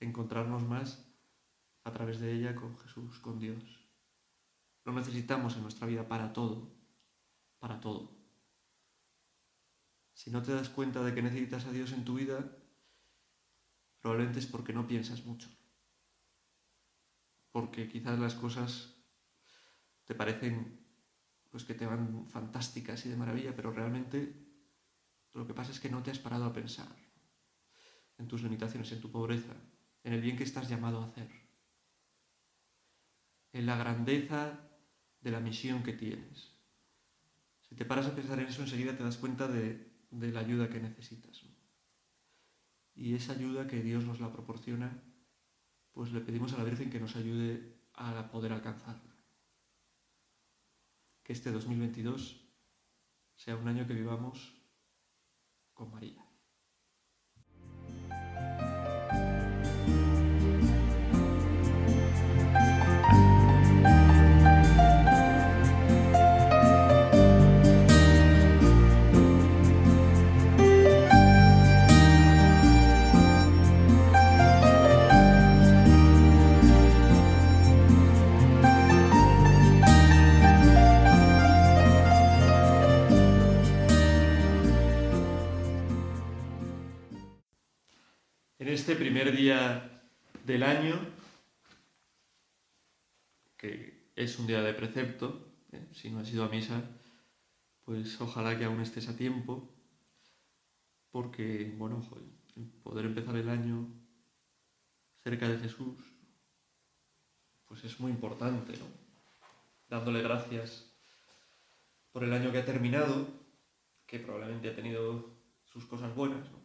encontrarnos 0.00 0.62
más 0.62 1.06
a 1.84 1.92
través 1.92 2.18
de 2.18 2.32
ella 2.32 2.54
con 2.54 2.78
Jesús, 2.78 3.18
con 3.18 3.38
Dios. 3.38 3.62
Lo 4.84 4.92
necesitamos 4.92 5.54
en 5.56 5.62
nuestra 5.62 5.86
vida 5.86 6.08
para 6.08 6.32
todo, 6.32 6.74
para 7.58 7.78
todo. 7.78 8.16
Si 10.14 10.30
no 10.30 10.42
te 10.42 10.54
das 10.54 10.70
cuenta 10.70 11.02
de 11.02 11.14
que 11.14 11.20
necesitas 11.20 11.66
a 11.66 11.72
Dios 11.72 11.92
en 11.92 12.06
tu 12.06 12.14
vida, 12.14 12.56
probablemente 14.00 14.38
es 14.38 14.46
porque 14.46 14.72
no 14.72 14.86
piensas 14.86 15.26
mucho. 15.26 15.48
Porque 17.52 17.88
quizás 17.88 18.18
las 18.18 18.34
cosas 18.34 18.94
te 20.04 20.14
parecen 20.14 20.86
pues 21.50 21.64
que 21.64 21.74
te 21.74 21.86
van 21.86 22.26
fantásticas 22.28 23.04
y 23.06 23.08
de 23.08 23.16
maravilla, 23.16 23.56
pero 23.56 23.72
realmente 23.72 24.48
lo 25.32 25.46
que 25.46 25.54
pasa 25.54 25.72
es 25.72 25.80
que 25.80 25.90
no 25.90 26.02
te 26.02 26.10
has 26.10 26.18
parado 26.18 26.44
a 26.44 26.52
pensar 26.52 26.88
en 28.18 28.28
tus 28.28 28.42
limitaciones, 28.42 28.90
en 28.92 29.00
tu 29.00 29.10
pobreza, 29.10 29.54
en 30.04 30.12
el 30.12 30.20
bien 30.20 30.36
que 30.36 30.44
estás 30.44 30.68
llamado 30.68 31.00
a 31.00 31.06
hacer, 31.06 31.30
en 33.52 33.66
la 33.66 33.76
grandeza 33.76 34.60
de 35.20 35.30
la 35.30 35.40
misión 35.40 35.82
que 35.82 35.92
tienes. 35.92 36.52
Si 37.68 37.74
te 37.74 37.84
paras 37.84 38.06
a 38.06 38.14
pensar 38.14 38.38
en 38.40 38.46
eso, 38.46 38.62
enseguida 38.62 38.96
te 38.96 39.04
das 39.04 39.18
cuenta 39.18 39.46
de, 39.46 39.86
la 40.10 40.40
ayuda 40.40 40.68
que 40.68 40.80
necesitas. 40.80 41.44
Y 42.94 43.14
esa 43.14 43.32
ayuda 43.32 43.66
que 43.66 43.82
Dios 43.82 44.04
nos 44.04 44.20
la 44.20 44.32
proporciona, 44.32 45.02
pues 45.98 46.12
le 46.12 46.20
pedimos 46.20 46.52
a 46.52 46.58
la 46.58 46.62
Virgen 46.62 46.90
que 46.90 47.00
nos 47.00 47.16
ayude 47.16 47.74
a 47.94 48.30
poder 48.30 48.52
alcanzarla. 48.52 49.16
Que 51.24 51.32
este 51.32 51.50
2022 51.50 52.40
sea 53.34 53.56
un 53.56 53.66
año 53.66 53.84
que 53.84 53.94
vivamos 53.94 54.54
con 55.74 55.90
María. 55.90 56.27
Este 88.72 88.94
primer 88.96 89.34
día 89.34 90.02
del 90.44 90.62
año 90.62 91.00
que 93.56 94.12
es 94.14 94.38
un 94.38 94.46
día 94.46 94.62
de 94.62 94.74
precepto, 94.74 95.54
¿eh? 95.72 95.88
si 95.92 96.10
no 96.10 96.20
has 96.20 96.30
ido 96.30 96.44
a 96.44 96.48
misa, 96.48 96.82
pues 97.84 98.20
ojalá 98.20 98.58
que 98.58 98.64
aún 98.64 98.80
estés 98.80 99.08
a 99.08 99.16
tiempo, 99.16 99.74
porque, 101.10 101.74
bueno, 101.76 102.00
poder 102.82 103.06
empezar 103.06 103.36
el 103.36 103.48
año 103.48 103.88
cerca 105.22 105.48
de 105.48 105.58
Jesús, 105.58 105.96
pues 107.66 107.84
es 107.84 107.98
muy 108.00 108.12
importante, 108.12 108.76
¿no? 108.76 108.86
Dándole 109.88 110.22
gracias 110.22 110.94
por 112.12 112.22
el 112.22 112.32
año 112.32 112.52
que 112.52 112.58
ha 112.58 112.64
terminado, 112.64 113.26
que 114.06 114.18
probablemente 114.18 114.68
ha 114.68 114.76
tenido 114.76 115.36
sus 115.64 115.86
cosas 115.86 116.14
buenas, 116.14 116.50
¿no? 116.50 116.57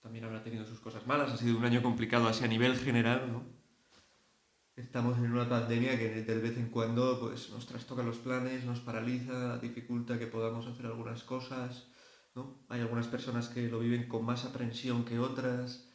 También 0.00 0.24
habrá 0.24 0.42
tenido 0.42 0.64
sus 0.64 0.80
cosas 0.80 1.06
malas, 1.06 1.32
ha 1.32 1.36
sido 1.36 1.58
un 1.58 1.64
año 1.64 1.82
complicado 1.82 2.26
así 2.28 2.44
a 2.44 2.48
nivel 2.48 2.76
general, 2.76 3.30
¿no? 3.32 3.60
Estamos 4.76 5.18
en 5.18 5.30
una 5.30 5.48
pandemia 5.48 5.98
que 5.98 6.22
de 6.22 6.38
vez 6.38 6.56
en 6.56 6.70
cuando 6.70 7.20
pues, 7.20 7.50
nos 7.50 7.66
trastoca 7.66 8.02
los 8.02 8.16
planes, 8.16 8.64
nos 8.64 8.80
paraliza, 8.80 9.58
dificulta 9.58 10.18
que 10.18 10.26
podamos 10.26 10.66
hacer 10.66 10.86
algunas 10.86 11.22
cosas, 11.22 11.88
¿no? 12.34 12.64
Hay 12.68 12.80
algunas 12.80 13.06
personas 13.06 13.48
que 13.48 13.68
lo 13.68 13.78
viven 13.78 14.08
con 14.08 14.24
más 14.24 14.44
aprensión 14.46 15.04
que 15.04 15.18
otras 15.18 15.90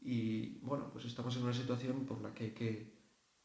y 0.00 0.60
bueno, 0.60 0.90
pues 0.92 1.04
estamos 1.04 1.36
en 1.36 1.42
una 1.42 1.52
situación 1.52 2.06
por 2.06 2.22
la 2.22 2.32
que 2.32 2.44
hay 2.44 2.50
que, 2.52 2.96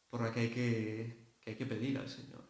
por 0.10 0.22
la 0.22 0.32
que, 0.32 0.42
hay 0.42 0.50
que, 0.50 1.36
que 1.42 1.50
hay 1.50 1.56
que 1.58 1.66
pedir 1.66 1.98
al 1.98 2.08
Señor, 2.08 2.48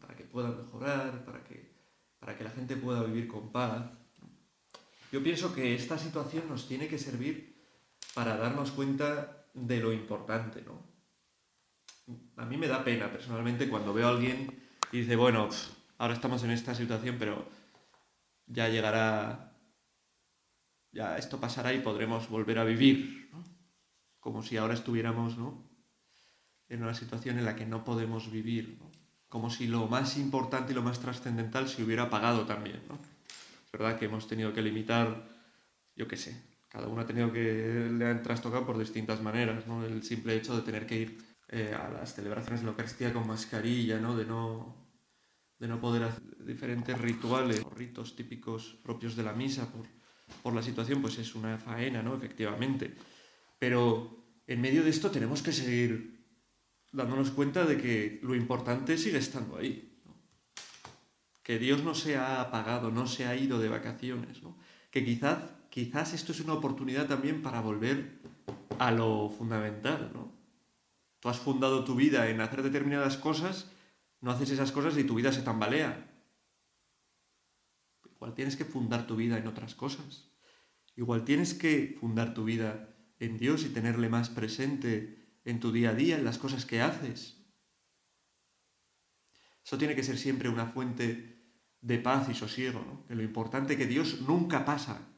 para 0.00 0.16
que 0.16 0.24
pueda 0.24 0.50
mejorar, 0.50 1.24
para 1.24 1.44
que, 1.44 1.76
para 2.18 2.36
que 2.36 2.44
la 2.44 2.50
gente 2.50 2.76
pueda 2.76 3.04
vivir 3.04 3.28
con 3.28 3.52
paz. 3.52 3.90
Yo 5.12 5.22
pienso 5.22 5.54
que 5.54 5.74
esta 5.74 5.98
situación 5.98 6.48
nos 6.48 6.66
tiene 6.66 6.88
que 6.88 6.96
servir 6.96 7.54
para 8.14 8.38
darnos 8.38 8.70
cuenta 8.70 9.44
de 9.52 9.78
lo 9.78 9.92
importante, 9.92 10.62
¿no? 10.62 10.90
a 12.36 12.46
mí 12.46 12.56
me 12.56 12.66
da 12.66 12.82
pena 12.82 13.12
personalmente 13.12 13.68
cuando 13.68 13.92
veo 13.92 14.08
a 14.08 14.10
alguien 14.10 14.50
y 14.90 15.00
dice, 15.00 15.14
bueno, 15.16 15.50
ahora 15.98 16.14
estamos 16.14 16.42
en 16.44 16.50
esta 16.50 16.74
situación, 16.74 17.16
pero 17.18 17.46
ya 18.46 18.68
llegará, 18.68 19.54
ya 20.92 21.18
esto 21.18 21.38
pasará 21.38 21.74
y 21.74 21.80
podremos 21.80 22.28
volver 22.30 22.58
a 22.58 22.64
vivir, 22.64 23.30
como 24.18 24.42
si 24.42 24.56
ahora 24.56 24.74
estuviéramos 24.74 25.36
¿no? 25.36 25.62
en 26.68 26.82
una 26.82 26.94
situación 26.94 27.38
en 27.38 27.44
la 27.44 27.54
que 27.54 27.66
no 27.66 27.84
podemos 27.84 28.30
vivir, 28.30 28.78
como 29.28 29.50
si 29.50 29.66
lo 29.66 29.86
más 29.88 30.16
importante 30.16 30.72
y 30.72 30.74
lo 30.74 30.82
más 30.82 31.00
trascendental 31.00 31.68
se 31.68 31.84
hubiera 31.84 32.04
apagado 32.04 32.46
también. 32.46 32.82
¿no? 32.88 33.11
Es 33.72 33.78
verdad 33.78 33.98
que 33.98 34.04
hemos 34.04 34.28
tenido 34.28 34.52
que 34.52 34.60
limitar, 34.60 35.26
yo 35.96 36.06
qué 36.06 36.18
sé, 36.18 36.36
cada 36.68 36.88
uno 36.88 37.00
ha 37.00 37.06
tenido 37.06 37.32
que 37.32 37.88
le 37.90 38.06
han 38.06 38.22
trastocado 38.22 38.66
por 38.66 38.78
distintas 38.78 39.22
maneras, 39.22 39.66
¿no? 39.66 39.84
el 39.84 40.02
simple 40.02 40.36
hecho 40.36 40.54
de 40.54 40.62
tener 40.62 40.86
que 40.86 40.96
ir 40.96 41.18
eh, 41.48 41.74
a 41.74 41.90
las 41.90 42.14
celebraciones 42.14 42.60
de 42.60 42.66
la 42.66 42.72
Eucaristía 42.72 43.12
con 43.12 43.26
mascarilla, 43.26 43.98
¿no? 43.98 44.16
De 44.16 44.24
no, 44.24 44.74
de 45.58 45.68
no 45.68 45.80
poder 45.80 46.04
hacer 46.04 46.22
diferentes 46.46 46.98
rituales 46.98 47.62
o 47.62 47.70
ritos 47.70 48.16
típicos 48.16 48.78
propios 48.82 49.16
de 49.16 49.22
la 49.22 49.34
misa 49.34 49.70
por, 49.70 49.86
por 50.42 50.54
la 50.54 50.62
situación, 50.62 51.02
pues 51.02 51.18
es 51.18 51.34
una 51.34 51.58
faena, 51.58 52.02
¿no? 52.02 52.16
Efectivamente. 52.16 52.94
Pero 53.58 54.40
en 54.46 54.60
medio 54.62 54.82
de 54.82 54.88
esto 54.88 55.10
tenemos 55.10 55.42
que 55.42 55.52
seguir 55.52 56.26
dándonos 56.90 57.30
cuenta 57.30 57.66
de 57.66 57.76
que 57.76 58.20
lo 58.22 58.34
importante 58.34 58.96
sigue 58.96 59.18
estando 59.18 59.56
ahí. 59.56 59.91
Que 61.42 61.58
Dios 61.58 61.82
no 61.82 61.94
se 61.94 62.16
ha 62.16 62.40
apagado, 62.40 62.90
no 62.90 63.06
se 63.06 63.26
ha 63.26 63.36
ido 63.36 63.58
de 63.58 63.68
vacaciones. 63.68 64.42
¿no? 64.42 64.56
Que 64.90 65.04
quizás, 65.04 65.38
quizás 65.70 66.12
esto 66.12 66.32
es 66.32 66.40
una 66.40 66.54
oportunidad 66.54 67.06
también 67.06 67.42
para 67.42 67.60
volver 67.60 68.20
a 68.78 68.90
lo 68.90 69.28
fundamental. 69.30 70.10
¿no? 70.14 70.32
Tú 71.20 71.28
has 71.28 71.38
fundado 71.38 71.84
tu 71.84 71.94
vida 71.94 72.28
en 72.28 72.40
hacer 72.40 72.62
determinadas 72.62 73.16
cosas, 73.16 73.70
no 74.20 74.30
haces 74.30 74.50
esas 74.50 74.72
cosas 74.72 74.96
y 74.98 75.04
tu 75.04 75.14
vida 75.14 75.32
se 75.32 75.42
tambalea. 75.42 76.08
Igual 78.14 78.34
tienes 78.34 78.56
que 78.56 78.64
fundar 78.64 79.06
tu 79.06 79.16
vida 79.16 79.38
en 79.38 79.46
otras 79.46 79.74
cosas. 79.74 80.28
Igual 80.96 81.24
tienes 81.24 81.54
que 81.54 81.96
fundar 81.98 82.34
tu 82.34 82.44
vida 82.44 82.94
en 83.18 83.38
Dios 83.38 83.64
y 83.64 83.70
tenerle 83.70 84.08
más 84.08 84.30
presente 84.30 85.38
en 85.44 85.60
tu 85.60 85.72
día 85.72 85.90
a 85.90 85.94
día, 85.94 86.16
en 86.16 86.24
las 86.24 86.38
cosas 86.38 86.66
que 86.66 86.80
haces. 86.80 87.38
Eso 89.64 89.78
tiene 89.78 89.94
que 89.94 90.02
ser 90.02 90.18
siempre 90.18 90.48
una 90.48 90.66
fuente 90.66 91.31
de 91.82 91.98
paz 91.98 92.28
y 92.30 92.34
sosiego, 92.34 92.80
¿no? 92.80 93.04
Que 93.06 93.14
lo 93.14 93.22
importante 93.22 93.76
que 93.76 93.86
Dios 93.86 94.22
nunca 94.22 94.64
pasa, 94.64 95.08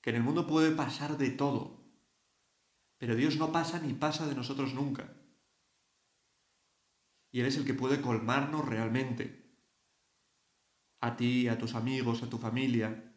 que 0.00 0.10
en 0.10 0.16
el 0.16 0.22
mundo 0.22 0.46
puede 0.46 0.72
pasar 0.72 1.16
de 1.18 1.30
todo, 1.30 1.84
pero 2.98 3.14
Dios 3.14 3.36
no 3.36 3.52
pasa 3.52 3.78
ni 3.78 3.92
pasa 3.92 4.26
de 4.26 4.34
nosotros 4.34 4.74
nunca. 4.74 5.12
Y 7.30 7.40
Él 7.40 7.46
es 7.46 7.56
el 7.56 7.64
que 7.64 7.74
puede 7.74 8.00
colmarnos 8.00 8.66
realmente. 8.66 9.44
A 11.00 11.16
ti, 11.16 11.48
a 11.48 11.58
tus 11.58 11.74
amigos, 11.74 12.22
a 12.22 12.30
tu 12.30 12.38
familia, 12.38 13.12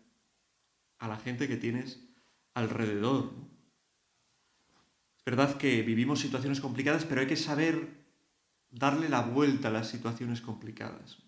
a 0.98 1.08
la 1.08 1.18
gente 1.18 1.48
que 1.48 1.56
tienes 1.56 2.04
alrededor. 2.54 3.32
Es 5.18 5.24
verdad 5.24 5.58
que 5.58 5.84
vivimos 5.84 6.20
situaciones 6.20 6.60
complicadas, 6.60 7.06
pero 7.06 7.22
hay 7.22 7.28
que 7.28 7.38
saber 7.38 8.06
darle 8.70 9.08
la 9.08 9.22
vuelta 9.22 9.70
a 9.70 9.72
las 9.72 9.88
situaciones 9.88 10.42
complicadas. 10.42 11.27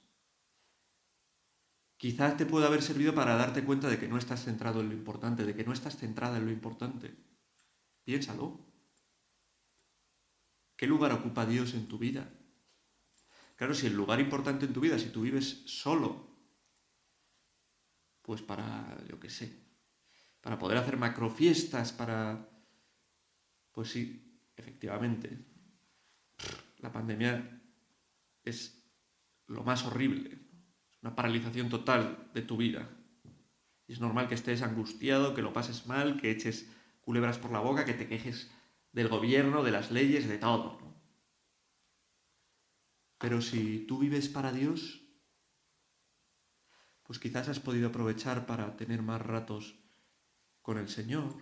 Quizás 1.99 2.37
te 2.37 2.45
pueda 2.45 2.67
haber 2.67 2.81
servido 2.81 3.13
para 3.13 3.35
darte 3.35 3.65
cuenta 3.65 3.89
de 3.89 3.99
que 3.99 4.07
no 4.07 4.17
estás 4.17 4.45
centrado 4.45 4.79
en 4.79 4.87
lo 4.87 4.95
importante, 4.95 5.43
de 5.43 5.53
que 5.53 5.65
no 5.65 5.73
estás 5.73 5.97
centrada 5.97 6.37
en 6.37 6.45
lo 6.45 6.51
importante. 6.51 7.13
Piénsalo. 8.05 8.57
¿Qué 10.77 10.87
lugar 10.87 11.11
ocupa 11.11 11.45
Dios 11.45 11.73
en 11.73 11.89
tu 11.89 11.97
vida? 11.97 12.31
Claro, 13.57 13.73
si 13.73 13.87
el 13.87 13.95
lugar 13.95 14.21
importante 14.21 14.65
en 14.65 14.71
tu 14.71 14.79
vida, 14.79 14.97
si 14.97 15.09
tú 15.09 15.23
vives 15.23 15.63
solo, 15.65 16.25
pues 18.21 18.41
para, 18.43 18.97
yo 19.09 19.19
qué 19.19 19.29
sé, 19.29 19.61
para 20.39 20.57
poder 20.57 20.77
hacer 20.77 20.95
macrofiestas, 20.95 21.91
para... 21.91 22.49
Pues 23.73 23.91
sí, 23.91 24.39
efectivamente, 24.55 25.37
la 26.77 26.93
pandemia 26.93 27.61
es 28.45 28.89
lo 29.47 29.65
más 29.65 29.83
horrible, 29.83 30.48
una 31.01 31.15
paralización 31.15 31.69
total 31.69 32.29
de 32.33 32.41
tu 32.41 32.57
vida. 32.57 32.89
Es 33.87 33.99
normal 33.99 34.27
que 34.27 34.35
estés 34.35 34.61
angustiado, 34.61 35.33
que 35.33 35.41
lo 35.41 35.53
pases 35.53 35.87
mal, 35.87 36.19
que 36.19 36.31
eches 36.31 36.69
culebras 37.01 37.37
por 37.37 37.51
la 37.51 37.59
boca, 37.59 37.85
que 37.85 37.93
te 37.93 38.07
quejes 38.07 38.51
del 38.91 39.07
gobierno, 39.07 39.63
de 39.63 39.71
las 39.71 39.91
leyes, 39.91 40.27
de 40.27 40.37
todo. 40.37 40.79
Pero 43.17 43.41
si 43.41 43.79
tú 43.87 43.99
vives 43.99 44.29
para 44.29 44.51
Dios, 44.51 45.01
pues 47.03 47.19
quizás 47.19 47.49
has 47.49 47.59
podido 47.59 47.89
aprovechar 47.89 48.45
para 48.45 48.77
tener 48.77 49.01
más 49.01 49.21
ratos 49.21 49.75
con 50.61 50.77
el 50.77 50.89
Señor, 50.89 51.35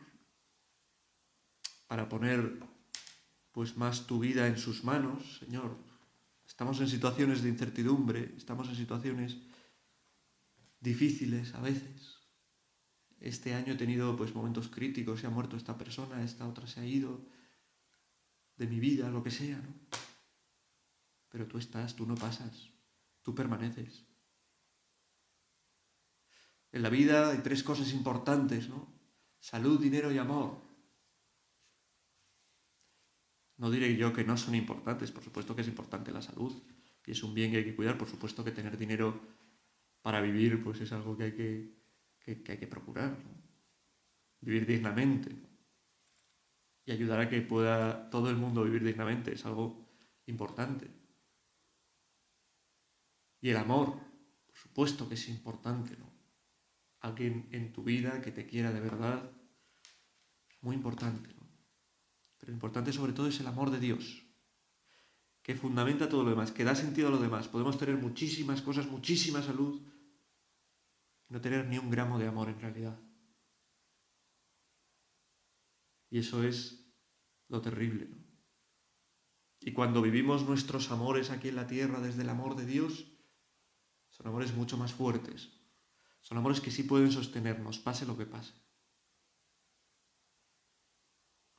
para 1.88 2.08
poner 2.08 2.60
pues 3.52 3.76
más 3.76 4.08
tu 4.08 4.20
vida 4.20 4.48
en 4.48 4.58
sus 4.58 4.84
manos, 4.84 5.40
Señor. 5.40 5.76
Estamos 6.48 6.80
en 6.80 6.88
situaciones 6.88 7.44
de 7.44 7.50
incertidumbre, 7.50 8.34
estamos 8.38 8.68
en 8.70 8.76
situaciones 8.76 9.38
difíciles 10.80 11.54
a 11.54 11.62
veces 11.62 12.18
este 13.20 13.56
año 13.56 13.74
he 13.74 13.78
tenido 13.78 14.16
pues 14.16 14.36
momentos 14.36 14.68
críticos, 14.68 15.22
se 15.22 15.28
ha 15.28 15.32
muerto 15.32 15.58
esta 15.58 15.78
persona, 15.78 16.24
esta 16.24 16.48
otra 16.48 16.68
se 16.68 16.82
ha 16.82 16.86
ido 16.86 17.26
de 18.58 18.68
mi 18.68 18.80
vida, 18.80 19.10
lo 19.10 19.24
que 19.24 19.32
sea, 19.32 19.58
¿no? 19.58 19.74
Pero 21.30 21.48
tú 21.48 21.58
estás, 21.58 21.96
tú 21.96 22.06
no 22.06 22.16
pasas, 22.16 22.70
tú 23.24 23.36
permaneces. 23.36 24.06
En 26.72 26.84
la 26.84 26.90
vida 26.90 27.32
hay 27.32 27.40
tres 27.40 27.64
cosas 27.64 27.92
importantes, 27.92 28.70
¿no? 28.70 28.88
Salud, 29.40 29.80
dinero 29.80 30.12
y 30.12 30.18
amor. 30.18 30.67
No 33.58 33.72
diré 33.72 33.96
yo 33.96 34.14
que 34.14 34.24
no 34.24 34.38
son 34.38 34.56
importantes, 34.56 35.12
por 35.12 35.24
supuesto 35.24 35.56
que 35.56 35.62
es 35.62 35.68
importante 35.68 36.12
la 36.12 36.22
salud 36.22 36.54
y 37.06 37.12
es 37.12 37.24
un 37.24 37.34
bien 37.34 37.52
que 37.52 37.58
hay 37.58 37.66
que 37.66 37.76
cuidar, 37.76 37.98
por 37.98 38.08
supuesto 38.08 38.44
que 38.44 38.52
tener 38.52 38.78
dinero 38.78 39.20
para 40.02 40.22
vivir 40.22 40.64
pues 40.64 40.82
es 40.82 40.92
algo 40.92 41.18
que 41.18 41.24
hay 41.24 41.32
que 41.32 41.78
que, 42.36 42.52
hay 42.52 42.58
que 42.58 42.68
procurar. 42.68 43.18
Vivir 44.42 44.66
dignamente. 44.66 45.32
Y 46.86 46.92
ayudar 46.92 47.20
a 47.22 47.30
que 47.30 47.42
pueda 47.42 48.10
todo 48.10 48.30
el 48.30 48.38
mundo 48.38 48.64
vivir 48.64 48.84
dignamente 48.84 49.34
es 49.34 49.46
algo 49.46 49.88
importante. 50.26 50.90
Y 53.42 53.50
el 53.50 53.58
amor, 53.58 53.94
por 54.46 54.56
supuesto 54.56 55.08
que 55.08 55.16
es 55.16 55.30
importante, 55.30 55.96
¿no? 55.98 56.12
Alguien 57.02 57.48
en 57.52 57.72
tu 57.72 57.84
vida 57.84 58.22
que 58.22 58.32
te 58.32 58.46
quiera 58.46 58.72
de 58.72 58.80
verdad, 58.80 59.32
muy 60.62 60.76
importante. 60.76 61.37
Pero 62.38 62.52
lo 62.52 62.56
importante 62.56 62.94
sobre 62.94 63.14
todo 63.14 63.28
es 63.28 63.40
el 63.40 63.48
amor 63.48 63.72
de 63.72 63.80
Dios, 63.80 64.24
que 65.42 65.56
fundamenta 65.56 66.10
todo 66.10 66.24
lo 66.24 66.30
demás, 66.30 66.52
que 66.52 66.64
da 66.64 66.76
sentido 66.76 67.08
a 67.08 67.12
lo 67.12 67.18
demás. 67.18 67.48
Podemos 67.48 67.78
tener 67.78 67.96
muchísimas 67.98 68.62
cosas, 68.62 68.88
muchísima 68.88 69.42
salud, 69.42 69.82
no 71.30 71.42
tener 71.42 71.66
ni 71.68 71.78
un 71.78 71.90
gramo 71.90 72.20
de 72.20 72.28
amor 72.28 72.50
en 72.50 72.60
realidad. 72.60 73.00
Y 76.10 76.20
eso 76.20 76.44
es 76.44 76.86
lo 77.50 77.62
terrible. 77.62 78.08
Y 79.60 79.74
cuando 79.74 80.02
vivimos 80.02 80.46
nuestros 80.46 80.92
amores 80.92 81.30
aquí 81.30 81.50
en 81.50 81.56
la 81.56 81.68
tierra 81.68 82.00
desde 82.00 82.22
el 82.22 82.30
amor 82.30 82.56
de 82.56 82.66
Dios, 82.66 83.06
son 84.10 84.28
amores 84.28 84.54
mucho 84.54 84.78
más 84.78 84.94
fuertes. 84.94 85.50
Son 86.22 86.38
amores 86.38 86.62
que 86.62 86.72
sí 86.72 86.84
pueden 86.84 87.12
sostenernos, 87.12 87.80
pase 87.80 88.06
lo 88.06 88.18
que 88.18 88.26
pase. 88.26 88.54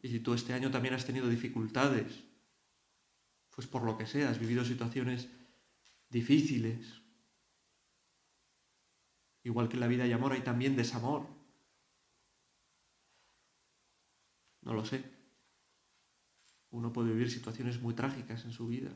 Y 0.00 0.08
si 0.08 0.20
tú 0.20 0.34
este 0.34 0.52
año 0.52 0.70
también 0.70 0.94
has 0.94 1.04
tenido 1.04 1.28
dificultades, 1.28 2.24
pues 3.50 3.66
por 3.66 3.82
lo 3.82 3.98
que 3.98 4.06
sea, 4.06 4.30
has 4.30 4.38
vivido 4.38 4.64
situaciones 4.64 5.28
difíciles, 6.08 7.02
igual 9.42 9.68
que 9.68 9.74
en 9.74 9.80
la 9.80 9.88
vida 9.88 10.04
hay 10.04 10.12
amor, 10.12 10.32
hay 10.32 10.42
también 10.42 10.76
desamor. 10.76 11.26
No 14.62 14.74
lo 14.74 14.84
sé. 14.84 15.02
Uno 16.70 16.92
puede 16.92 17.10
vivir 17.10 17.30
situaciones 17.30 17.80
muy 17.80 17.94
trágicas 17.94 18.44
en 18.44 18.52
su 18.52 18.68
vida. 18.68 18.90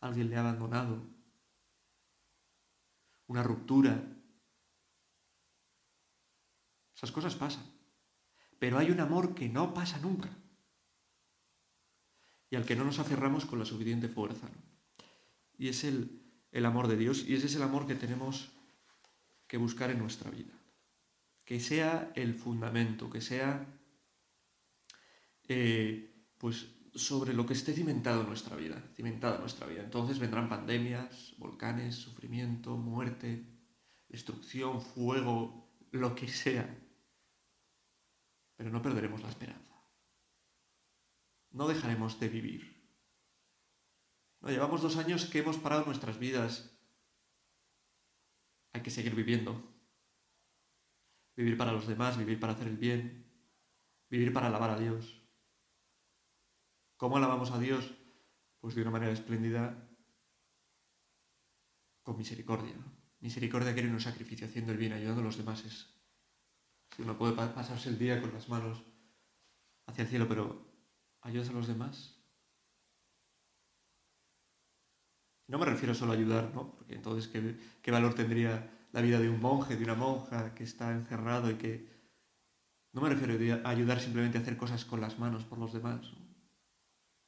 Alguien 0.00 0.28
le 0.28 0.36
ha 0.36 0.40
abandonado. 0.40 1.02
Una 3.26 3.42
ruptura. 3.42 4.00
Esas 6.94 7.10
cosas 7.10 7.34
pasan. 7.34 7.81
Pero 8.62 8.78
hay 8.78 8.92
un 8.92 9.00
amor 9.00 9.34
que 9.34 9.48
no 9.48 9.74
pasa 9.74 9.98
nunca. 9.98 10.30
Y 12.48 12.54
al 12.54 12.64
que 12.64 12.76
no 12.76 12.84
nos 12.84 13.00
aferramos 13.00 13.44
con 13.44 13.58
la 13.58 13.64
suficiente 13.64 14.06
fuerza. 14.08 14.48
Y 15.58 15.66
es 15.66 15.82
el, 15.82 16.22
el 16.52 16.64
amor 16.64 16.86
de 16.86 16.96
Dios. 16.96 17.24
Y 17.26 17.34
ese 17.34 17.46
es 17.46 17.56
el 17.56 17.64
amor 17.64 17.88
que 17.88 17.96
tenemos 17.96 18.52
que 19.48 19.56
buscar 19.56 19.90
en 19.90 19.98
nuestra 19.98 20.30
vida. 20.30 20.52
Que 21.44 21.58
sea 21.58 22.12
el 22.14 22.34
fundamento, 22.34 23.10
que 23.10 23.20
sea 23.20 23.66
eh, 25.48 26.14
pues 26.38 26.68
sobre 26.94 27.34
lo 27.34 27.44
que 27.46 27.54
esté 27.54 27.72
cimentado 27.72 28.20
en 28.20 28.28
nuestra 28.28 28.54
vida, 28.54 28.80
cimentada 28.94 29.40
nuestra 29.40 29.66
vida. 29.66 29.82
Entonces 29.82 30.20
vendrán 30.20 30.48
pandemias, 30.48 31.34
volcanes, 31.36 31.96
sufrimiento, 31.96 32.76
muerte, 32.76 33.44
destrucción, 34.08 34.80
fuego, 34.80 35.68
lo 35.90 36.14
que 36.14 36.28
sea. 36.28 36.81
Pero 38.62 38.70
no 38.70 38.80
perderemos 38.80 39.20
la 39.20 39.28
esperanza. 39.28 39.74
No 41.50 41.66
dejaremos 41.66 42.20
de 42.20 42.28
vivir. 42.28 42.62
No, 44.38 44.50
llevamos 44.50 44.82
dos 44.82 44.96
años 44.98 45.24
que 45.24 45.40
hemos 45.40 45.56
parado 45.56 45.84
nuestras 45.84 46.16
vidas. 46.20 46.70
Hay 48.72 48.82
que 48.82 48.92
seguir 48.92 49.16
viviendo. 49.16 49.60
Vivir 51.34 51.58
para 51.58 51.72
los 51.72 51.88
demás, 51.88 52.16
vivir 52.16 52.38
para 52.38 52.52
hacer 52.52 52.68
el 52.68 52.76
bien, 52.76 53.28
vivir 54.08 54.32
para 54.32 54.46
alabar 54.46 54.70
a 54.70 54.78
Dios. 54.78 55.20
¿Cómo 56.96 57.16
alabamos 57.16 57.50
a 57.50 57.58
Dios? 57.58 57.92
Pues 58.60 58.76
de 58.76 58.82
una 58.82 58.92
manera 58.92 59.10
espléndida, 59.10 59.90
con 62.04 62.16
misericordia. 62.16 62.76
Misericordia 63.18 63.72
quiere 63.72 63.90
un 63.90 63.98
sacrificio, 63.98 64.46
haciendo 64.46 64.70
el 64.70 64.78
bien, 64.78 64.92
ayudando 64.92 65.22
a 65.22 65.24
los 65.24 65.36
demás. 65.36 65.64
Es, 65.64 66.01
uno 66.98 67.16
puede 67.16 67.34
pasarse 67.34 67.88
el 67.88 67.98
día 67.98 68.20
con 68.20 68.32
las 68.32 68.48
manos 68.48 68.82
hacia 69.86 70.02
el 70.02 70.08
cielo, 70.08 70.28
pero 70.28 70.66
¿ayudas 71.22 71.48
a 71.48 71.52
los 71.52 71.66
demás? 71.66 72.18
No 75.48 75.58
me 75.58 75.66
refiero 75.66 75.94
solo 75.94 76.12
a 76.12 76.14
ayudar, 76.14 76.52
¿no? 76.54 76.74
Porque 76.76 76.94
entonces, 76.94 77.28
¿qué, 77.28 77.56
¿qué, 77.82 77.90
valor 77.90 78.14
tendría 78.14 78.70
la 78.92 79.00
vida 79.00 79.18
de 79.18 79.28
un 79.28 79.40
monje, 79.40 79.76
de 79.76 79.84
una 79.84 79.94
monja 79.94 80.54
que 80.54 80.64
está 80.64 80.92
encerrado 80.92 81.50
y 81.50 81.54
que... 81.54 81.92
No 82.92 83.00
me 83.00 83.08
refiero 83.08 83.62
a 83.64 83.70
ayudar 83.70 84.00
simplemente 84.00 84.36
a 84.36 84.42
hacer 84.42 84.56
cosas 84.56 84.84
con 84.84 85.00
las 85.00 85.18
manos 85.18 85.44
por 85.44 85.58
los 85.58 85.72
demás. 85.72 86.12
¿no? 86.12 86.18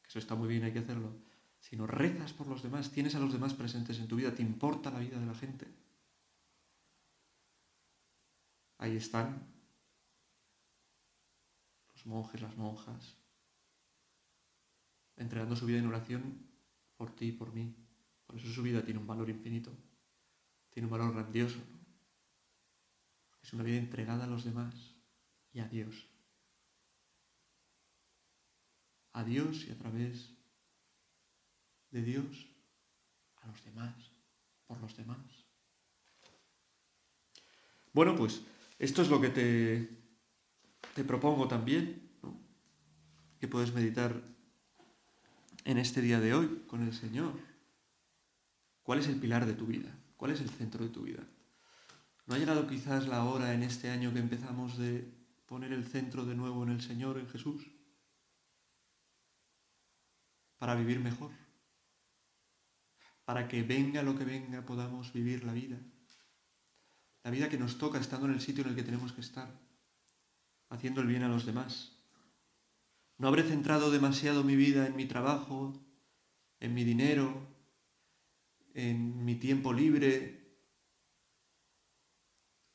Eso 0.06 0.18
está 0.18 0.34
muy 0.34 0.46
bien, 0.46 0.64
hay 0.64 0.72
que 0.72 0.80
hacerlo. 0.80 1.10
Si 1.58 1.76
no 1.76 1.86
rezas 1.86 2.34
por 2.34 2.46
los 2.46 2.62
demás, 2.62 2.90
tienes 2.92 3.14
a 3.14 3.18
los 3.18 3.32
demás 3.32 3.54
presentes 3.54 3.98
en 3.98 4.06
tu 4.06 4.16
vida, 4.16 4.34
te 4.34 4.42
importa 4.42 4.90
la 4.90 4.98
vida 4.98 5.18
de 5.18 5.26
la 5.26 5.34
gente. 5.34 5.66
Ahí 8.78 8.96
están 8.96 9.53
monjes, 12.04 12.40
las 12.40 12.56
monjas, 12.56 13.16
entregando 15.16 15.56
su 15.56 15.66
vida 15.66 15.78
en 15.78 15.86
oración 15.86 16.46
por 16.96 17.14
ti 17.14 17.26
y 17.26 17.32
por 17.32 17.52
mí. 17.52 17.74
Por 18.26 18.36
eso 18.36 18.52
su 18.52 18.62
vida 18.62 18.82
tiene 18.84 19.00
un 19.00 19.06
valor 19.06 19.28
infinito, 19.28 19.70
tiene 20.70 20.86
un 20.86 20.92
valor 20.92 21.12
grandioso. 21.12 21.58
Es 23.42 23.52
una 23.52 23.62
vida 23.62 23.76
entregada 23.76 24.24
a 24.24 24.28
los 24.28 24.44
demás 24.44 24.74
y 25.52 25.60
a 25.60 25.68
Dios 25.68 26.08
a 29.14 29.24
Dios 29.24 29.64
y 29.66 29.70
a 29.70 29.78
través 29.78 30.28
de 31.90 32.02
Dios 32.02 32.46
a 33.42 33.46
los 33.46 33.64
demás, 33.64 33.94
por 34.66 34.80
los 34.80 34.96
demás. 34.96 35.18
Bueno, 37.92 38.16
pues 38.16 38.42
esto 38.78 39.02
es 39.02 39.08
lo 39.08 39.20
que 39.20 39.28
te, 39.28 39.88
te 40.94 41.04
propongo 41.04 41.48
también, 41.48 42.10
que 43.40 43.48
puedes 43.48 43.74
meditar 43.74 44.22
en 45.64 45.78
este 45.78 46.00
día 46.00 46.20
de 46.20 46.34
hoy 46.34 46.64
con 46.66 46.82
el 46.82 46.94
Señor. 46.94 47.34
¿Cuál 48.82 49.00
es 49.00 49.08
el 49.08 49.16
pilar 49.16 49.46
de 49.46 49.54
tu 49.54 49.66
vida? 49.66 49.90
¿Cuál 50.16 50.30
es 50.30 50.40
el 50.40 50.50
centro 50.50 50.84
de 50.84 50.90
tu 50.90 51.02
vida? 51.02 51.22
¿No 52.26 52.34
ha 52.34 52.38
llegado 52.38 52.66
quizás 52.66 53.06
la 53.06 53.24
hora 53.24 53.54
en 53.54 53.62
este 53.62 53.90
año 53.90 54.12
que 54.12 54.20
empezamos 54.20 54.78
de 54.78 55.12
poner 55.46 55.72
el 55.72 55.84
centro 55.84 56.24
de 56.24 56.34
nuevo 56.34 56.62
en 56.62 56.70
el 56.70 56.80
Señor, 56.80 57.18
en 57.18 57.28
Jesús? 57.28 57.66
para 60.64 60.76
vivir 60.76 60.98
mejor, 60.98 61.30
para 63.26 63.48
que 63.48 63.62
venga 63.62 64.02
lo 64.02 64.16
que 64.16 64.24
venga 64.24 64.64
podamos 64.64 65.12
vivir 65.12 65.44
la 65.44 65.52
vida, 65.52 65.78
la 67.22 67.30
vida 67.30 67.50
que 67.50 67.58
nos 67.58 67.76
toca 67.76 67.98
estando 67.98 68.24
en 68.24 68.32
el 68.32 68.40
sitio 68.40 68.64
en 68.64 68.70
el 68.70 68.74
que 68.74 68.82
tenemos 68.82 69.12
que 69.12 69.20
estar, 69.20 69.52
haciendo 70.68 71.00
el 71.00 71.06
bien 71.06 71.22
a 71.22 71.28
los 71.28 71.46
demás. 71.46 71.92
No 73.18 73.28
habré 73.28 73.42
centrado 73.44 73.90
demasiado 73.90 74.42
mi 74.44 74.56
vida 74.56 74.86
en 74.86 74.96
mi 74.96 75.06
trabajo, 75.06 75.72
en 76.60 76.74
mi 76.74 76.84
dinero, 76.84 77.46
en 78.74 79.24
mi 79.24 79.36
tiempo 79.36 79.72
libre, 79.72 80.58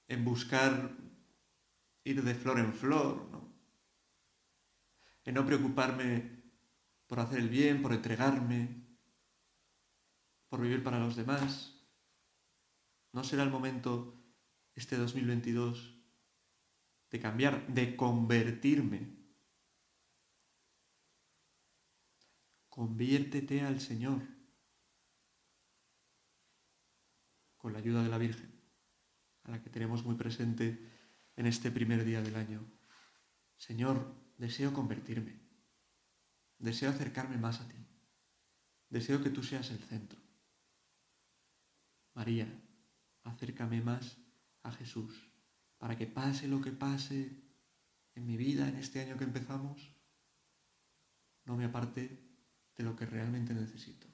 en 0.07 0.23
buscar 0.23 0.97
ir 2.03 2.23
de 2.23 2.33
flor 2.33 2.59
en 2.59 2.73
flor, 2.73 3.27
¿no? 3.31 3.49
en 5.25 5.35
no 5.35 5.45
preocuparme 5.45 6.39
por 7.05 7.19
hacer 7.19 7.39
el 7.39 7.49
bien, 7.49 7.83
por 7.83 7.93
entregarme, 7.93 8.87
por 10.47 10.59
vivir 10.59 10.83
para 10.83 10.99
los 10.99 11.15
demás. 11.15 11.75
¿No 13.13 13.23
será 13.23 13.43
el 13.43 13.51
momento, 13.51 14.19
este 14.73 14.97
2022, 14.97 15.98
de 17.09 17.19
cambiar, 17.19 17.67
de 17.67 17.95
convertirme? 17.95 19.17
Conviértete 22.69 23.61
al 23.61 23.81
Señor 23.81 24.21
con 27.57 27.73
la 27.73 27.79
ayuda 27.79 28.03
de 28.03 28.09
la 28.09 28.17
Virgen, 28.17 28.51
a 29.43 29.51
la 29.51 29.61
que 29.61 29.69
tenemos 29.69 30.05
muy 30.05 30.15
presente 30.15 30.79
en 31.35 31.45
este 31.45 31.71
primer 31.71 32.05
día 32.05 32.21
del 32.21 32.35
año. 32.35 32.65
Señor, 33.57 34.15
deseo 34.37 34.73
convertirme. 34.73 35.39
Deseo 36.57 36.89
acercarme 36.89 37.37
más 37.37 37.59
a 37.59 37.67
ti. 37.67 37.75
Deseo 38.89 39.21
que 39.21 39.29
tú 39.29 39.43
seas 39.43 39.71
el 39.71 39.79
centro. 39.79 40.19
María, 42.13 42.47
acércame 43.23 43.81
más 43.81 44.17
a 44.63 44.71
Jesús 44.71 45.28
para 45.79 45.97
que 45.97 46.05
pase 46.05 46.47
lo 46.47 46.61
que 46.61 46.71
pase 46.71 47.31
en 48.13 48.27
mi 48.27 48.37
vida 48.37 48.67
en 48.67 48.75
este 48.75 48.99
año 48.99 49.17
que 49.17 49.23
empezamos, 49.23 49.95
no 51.45 51.57
me 51.57 51.65
aparte 51.65 52.19
de 52.75 52.83
lo 52.83 52.95
que 52.95 53.05
realmente 53.05 53.53
necesito, 53.53 54.07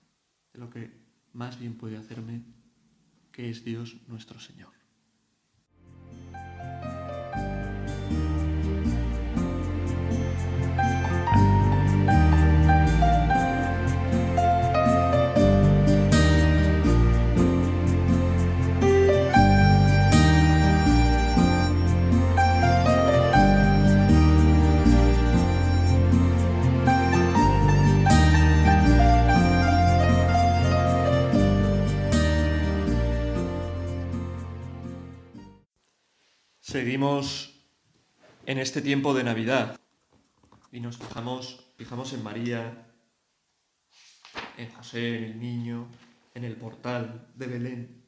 de 0.53 0.59
lo 0.59 0.69
que 0.69 0.91
más 1.33 1.59
bien 1.59 1.77
puede 1.77 1.97
hacerme, 1.97 2.43
que 3.31 3.49
es 3.49 3.65
Dios 3.65 3.97
nuestro 4.07 4.39
Señor. 4.39 4.84
Seguimos 36.75 37.53
en 38.45 38.57
este 38.57 38.81
tiempo 38.81 39.13
de 39.13 39.23
Navidad 39.23 39.79
y 40.73 40.81
nos 40.81 40.97
fijamos, 40.97 41.63
en 42.11 42.21
María, 42.21 42.93
en 44.57 44.69
José, 44.73 45.19
en 45.19 45.23
el 45.23 45.39
niño, 45.39 45.87
en 46.33 46.43
el 46.43 46.57
portal 46.57 47.29
de 47.33 47.47
Belén. 47.47 48.03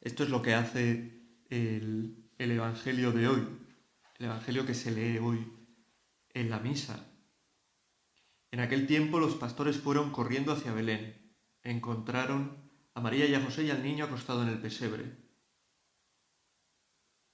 Esto 0.00 0.24
es 0.24 0.30
lo 0.30 0.40
que 0.40 0.54
hace 0.54 1.12
el, 1.50 2.24
el 2.38 2.50
Evangelio 2.52 3.12
de 3.12 3.28
hoy, 3.28 3.46
el 4.18 4.24
Evangelio 4.24 4.64
que 4.64 4.72
se 4.72 4.92
lee 4.92 5.18
hoy 5.18 5.46
en 6.32 6.48
la 6.48 6.58
misa. 6.58 7.04
En 8.50 8.60
aquel 8.60 8.86
tiempo 8.86 9.20
los 9.20 9.34
pastores 9.34 9.76
fueron 9.76 10.10
corriendo 10.10 10.54
hacia 10.54 10.72
Belén. 10.72 11.34
Encontraron 11.62 12.56
a 12.94 13.00
María 13.02 13.26
y 13.26 13.34
a 13.34 13.42
José 13.42 13.64
y 13.64 13.70
al 13.70 13.82
niño 13.82 14.06
acostado 14.06 14.42
en 14.42 14.48
el 14.48 14.58
pesebre. 14.58 15.19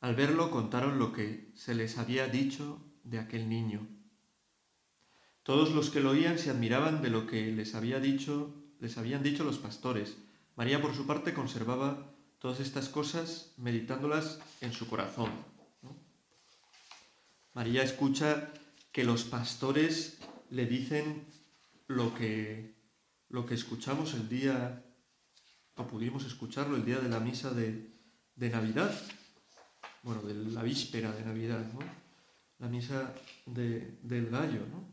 Al 0.01 0.15
verlo 0.15 0.51
contaron 0.51 0.99
lo 0.99 1.13
que 1.13 1.51
se 1.55 1.75
les 1.75 1.99
había 1.99 2.29
dicho 2.29 2.83
de 3.03 3.19
aquel 3.19 3.49
niño. 3.49 3.89
Todos 5.43 5.71
los 5.73 5.91
que 5.91 6.01
lo 6.01 6.11
oían 6.11 6.39
se 6.39 6.51
admiraban 6.51 7.03
de 7.03 7.11
lo 7.11 7.27
que 7.27 7.53
les 7.53 7.75
había 7.75 8.01
dicho, 8.01 8.53
les 8.81 8.99
habían 8.99 9.23
dicho 9.23 9.45
los 9.45 9.59
pastores. 9.59 10.17
María 10.57 10.83
por 10.83 10.95
su 10.95 11.07
parte 11.07 11.35
conservaba 11.35 12.13
todas 12.39 12.61
estas 12.61 12.89
cosas 12.89 13.55
meditándolas 13.57 14.41
en 14.61 14.73
su 14.73 14.89
corazón. 14.89 15.31
María 17.55 17.83
escucha 17.83 18.53
que 18.93 19.05
los 19.05 19.25
pastores 19.25 20.19
le 20.51 20.67
dicen 20.67 21.27
lo 21.87 22.15
que, 22.15 22.75
lo 23.29 23.47
que 23.47 23.55
escuchamos 23.55 24.15
el 24.15 24.29
día, 24.29 24.85
o 25.75 25.87
pudimos 25.87 26.25
escucharlo 26.25 26.77
el 26.77 26.85
día 26.85 26.99
de 26.99 27.09
la 27.09 27.21
misa 27.21 27.51
de, 27.51 27.95
de 28.35 28.51
Navidad, 28.51 28.93
bueno, 30.07 30.23
de 30.23 30.35
la 30.53 30.63
víspera 30.63 31.11
de 31.11 31.25
Navidad, 31.25 31.67
¿no? 31.73 31.81
La 32.61 32.69
misa 32.69 33.13
de, 33.45 33.99
del 34.03 34.31
gallo, 34.31 34.61
¿no? 34.71 34.87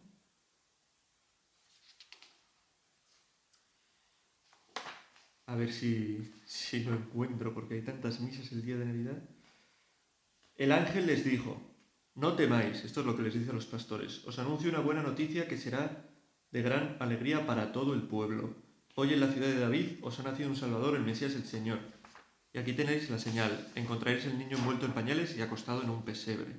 A 5.46 5.56
ver 5.56 5.72
si, 5.72 6.34
si 6.46 6.84
lo 6.84 6.96
encuentro, 6.96 7.54
porque 7.54 7.76
hay 7.76 7.84
tantas 7.84 8.22
misas 8.22 8.52
el 8.54 8.66
día 8.66 8.76
de 8.76 8.86
Navidad. 8.86 9.22
El 10.56 10.72
ángel 10.72 11.06
les 11.06 11.24
dijo, 11.24 11.62
no 12.16 12.34
temáis, 12.34 12.84
esto 12.84 13.02
es 13.02 13.06
lo 13.06 13.16
que 13.16 13.22
les 13.22 13.36
dice 13.36 13.52
a 13.52 13.54
los 13.54 13.68
pastores, 13.68 14.26
os 14.26 14.40
anuncio 14.40 14.72
una 14.72 14.80
buena 14.80 15.04
noticia 15.04 15.48
que 15.48 15.60
será 15.60 16.10
de 16.50 16.62
gran 16.64 16.98
alegría 17.00 17.46
para 17.46 17.72
todo 17.72 17.94
el 17.94 18.02
pueblo. 18.02 18.56
Hoy 18.96 19.14
en 19.14 19.20
la 19.20 19.32
ciudad 19.32 19.50
de 19.50 19.60
David 19.60 20.00
os 20.02 20.20
ha 20.20 20.24
nacido 20.24 20.50
un 20.50 20.56
Salvador, 20.56 20.96
el 20.96 21.04
Mesías 21.04 21.36
el 21.36 21.46
Señor. 21.46 22.03
Y 22.54 22.60
aquí 22.60 22.74
tenéis 22.74 23.10
la 23.10 23.18
señal, 23.18 23.72
encontraréis 23.74 24.26
el 24.26 24.38
niño 24.38 24.58
envuelto 24.58 24.86
en 24.86 24.94
pañales 24.94 25.36
y 25.36 25.42
acostado 25.42 25.82
en 25.82 25.90
un 25.90 26.04
pesebre. 26.04 26.56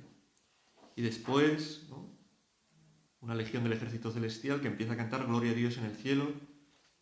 Y 0.97 1.01
después, 1.01 1.87
una 3.21 3.33
legión 3.33 3.63
del 3.63 3.73
ejército 3.73 4.11
celestial 4.11 4.59
que 4.59 4.67
empieza 4.67 4.93
a 4.93 4.97
cantar 4.97 5.25
Gloria 5.25 5.51
a 5.51 5.55
Dios 5.55 5.77
en 5.77 5.85
el 5.85 5.95
cielo 5.95 6.33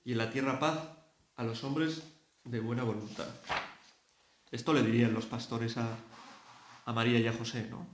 y 0.04 0.12
en 0.12 0.20
la 0.20 0.30
tierra 0.30 0.60
paz 0.60 0.90
a 1.36 1.44
los 1.44 1.64
hombres 1.64 2.04
de 2.44 2.60
buena 2.60 2.84
voluntad. 2.84 3.28
Esto 4.52 4.74
le 4.74 4.84
dirían 4.84 5.14
los 5.14 5.26
pastores 5.26 5.78
a, 5.78 5.98
a 6.86 6.94
María 6.94 7.20
y 7.20 7.26
a 7.26 7.34
José, 7.34 7.68
¿no? 7.72 7.88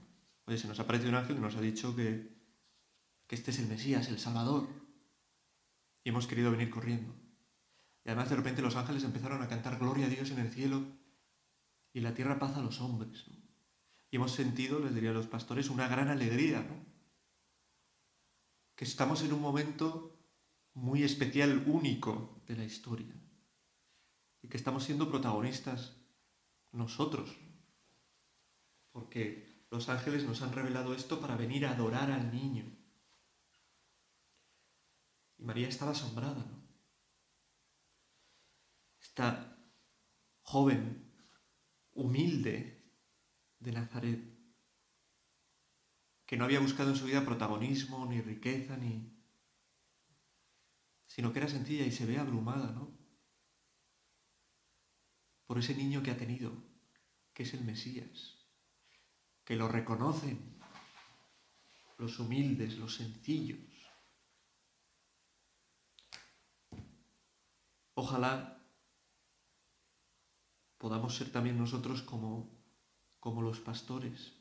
Oye, 0.46 0.58
se 0.58 0.68
nos 0.68 0.80
aparece 0.80 1.08
un 1.08 1.14
ángel 1.14 1.36
y 1.36 1.40
nos 1.40 1.56
ha 1.56 1.60
dicho 1.62 1.96
que, 1.96 2.28
que 3.26 3.34
este 3.34 3.52
es 3.52 3.58
el 3.58 3.68
Mesías, 3.68 4.08
el 4.08 4.18
Salvador. 4.18 4.68
Y 6.04 6.10
hemos 6.10 6.26
querido 6.26 6.50
venir 6.50 6.68
corriendo. 6.68 7.14
Y 8.04 8.08
además 8.08 8.30
de 8.30 8.36
repente 8.36 8.62
los 8.62 8.76
ángeles 8.76 9.04
empezaron 9.04 9.42
a 9.42 9.48
cantar 9.48 9.78
gloria 9.78 10.06
a 10.06 10.08
Dios 10.08 10.30
en 10.30 10.38
el 10.38 10.50
cielo 10.50 10.84
y 11.92 12.00
la 12.00 12.14
tierra 12.14 12.38
paz 12.38 12.56
a 12.56 12.62
los 12.62 12.80
hombres. 12.80 13.26
Y 14.10 14.16
hemos 14.16 14.32
sentido, 14.32 14.80
les 14.80 14.94
diría 14.94 15.10
a 15.10 15.14
los 15.14 15.26
pastores, 15.26 15.70
una 15.70 15.88
gran 15.88 16.08
alegría. 16.08 16.66
Que 18.74 18.84
estamos 18.84 19.22
en 19.22 19.32
un 19.32 19.40
momento 19.40 20.18
muy 20.74 21.02
especial, 21.02 21.64
único 21.66 22.42
de 22.46 22.56
la 22.56 22.64
historia. 22.64 23.14
Y 24.42 24.48
que 24.48 24.56
estamos 24.56 24.84
siendo 24.84 25.08
protagonistas 25.08 25.96
nosotros. 26.72 27.36
Porque 28.90 29.64
los 29.70 29.88
ángeles 29.88 30.24
nos 30.24 30.42
han 30.42 30.52
revelado 30.52 30.94
esto 30.94 31.20
para 31.20 31.36
venir 31.36 31.66
a 31.66 31.72
adorar 31.72 32.10
al 32.10 32.32
niño. 32.32 32.64
Y 35.38 35.44
María 35.44 35.68
estaba 35.68 35.92
asombrada, 35.92 36.44
¿no? 36.44 36.59
Esta 39.10 39.56
joven, 40.42 41.12
humilde 41.92 42.90
de 43.58 43.72
Nazaret, 43.72 44.20
que 46.24 46.36
no 46.36 46.44
había 46.44 46.60
buscado 46.60 46.90
en 46.90 46.96
su 46.96 47.04
vida 47.04 47.24
protagonismo, 47.24 48.06
ni 48.06 48.20
riqueza, 48.20 48.76
ni... 48.76 49.12
sino 51.06 51.32
que 51.32 51.40
era 51.40 51.48
sencilla 51.48 51.84
y 51.84 51.92
se 51.92 52.06
ve 52.06 52.18
abrumada, 52.18 52.72
¿no? 52.72 52.96
Por 55.46 55.58
ese 55.58 55.74
niño 55.74 56.02
que 56.02 56.12
ha 56.12 56.16
tenido, 56.16 56.52
que 57.34 57.42
es 57.42 57.52
el 57.52 57.64
Mesías 57.64 58.40
que 59.50 59.56
lo 59.56 59.66
reconocen, 59.66 60.38
los 61.98 62.20
humildes, 62.20 62.76
los 62.78 62.94
sencillos. 62.94 63.58
Ojalá 67.94 68.59
podamos 70.80 71.14
ser 71.14 71.30
también 71.30 71.58
nosotros 71.58 72.00
como, 72.00 72.50
como 73.20 73.42
los 73.42 73.60
pastores 73.60 74.32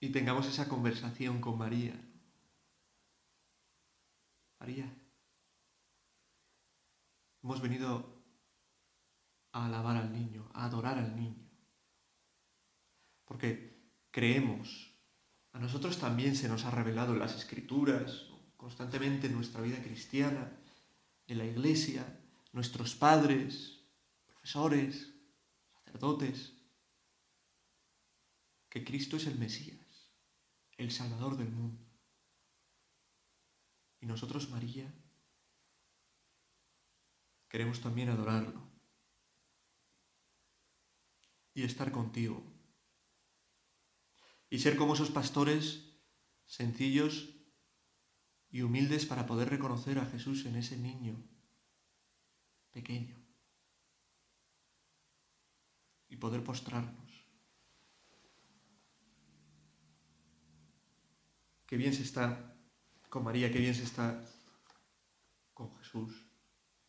y 0.00 0.10
tengamos 0.10 0.46
esa 0.46 0.68
conversación 0.68 1.40
con 1.40 1.56
María. 1.56 1.94
María, 4.58 4.92
hemos 7.42 7.62
venido 7.62 8.24
a 9.52 9.66
alabar 9.66 9.96
al 9.96 10.12
niño, 10.12 10.50
a 10.52 10.64
adorar 10.64 10.98
al 10.98 11.14
niño 11.14 11.46
porque 13.26 13.76
creemos. 14.10 14.94
A 15.52 15.58
nosotros 15.58 15.98
también 15.98 16.36
se 16.36 16.48
nos 16.48 16.64
ha 16.64 16.70
revelado 16.70 17.12
en 17.12 17.18
las 17.18 17.34
escrituras, 17.34 18.26
constantemente 18.56 19.26
en 19.26 19.34
nuestra 19.34 19.60
vida 19.60 19.82
cristiana, 19.82 20.52
en 21.26 21.38
la 21.38 21.44
iglesia, 21.44 22.20
nuestros 22.52 22.94
padres, 22.94 23.75
profesores, 24.46 25.12
sacerdotes, 25.74 26.52
que 28.68 28.84
Cristo 28.84 29.16
es 29.16 29.26
el 29.26 29.36
Mesías, 29.40 30.12
el 30.76 30.92
Salvador 30.92 31.36
del 31.36 31.50
mundo. 31.50 31.84
Y 34.00 34.06
nosotros, 34.06 34.48
María, 34.50 34.88
queremos 37.48 37.80
también 37.80 38.08
adorarlo 38.08 38.62
y 41.52 41.64
estar 41.64 41.90
contigo 41.90 42.40
y 44.48 44.60
ser 44.60 44.76
como 44.76 44.94
esos 44.94 45.10
pastores 45.10 45.98
sencillos 46.44 47.34
y 48.48 48.62
humildes 48.62 49.06
para 49.06 49.26
poder 49.26 49.48
reconocer 49.48 49.98
a 49.98 50.06
Jesús 50.06 50.46
en 50.46 50.54
ese 50.54 50.76
niño 50.76 51.20
pequeño 52.70 53.25
y 56.16 56.18
poder 56.18 56.42
postrarnos. 56.42 57.12
Qué 61.66 61.76
bien 61.76 61.92
se 61.92 62.02
está 62.02 62.56
con 63.10 63.22
María, 63.22 63.52
qué 63.52 63.58
bien 63.58 63.74
se 63.74 63.82
está 63.82 64.24
con 65.52 65.76
Jesús, 65.76 66.24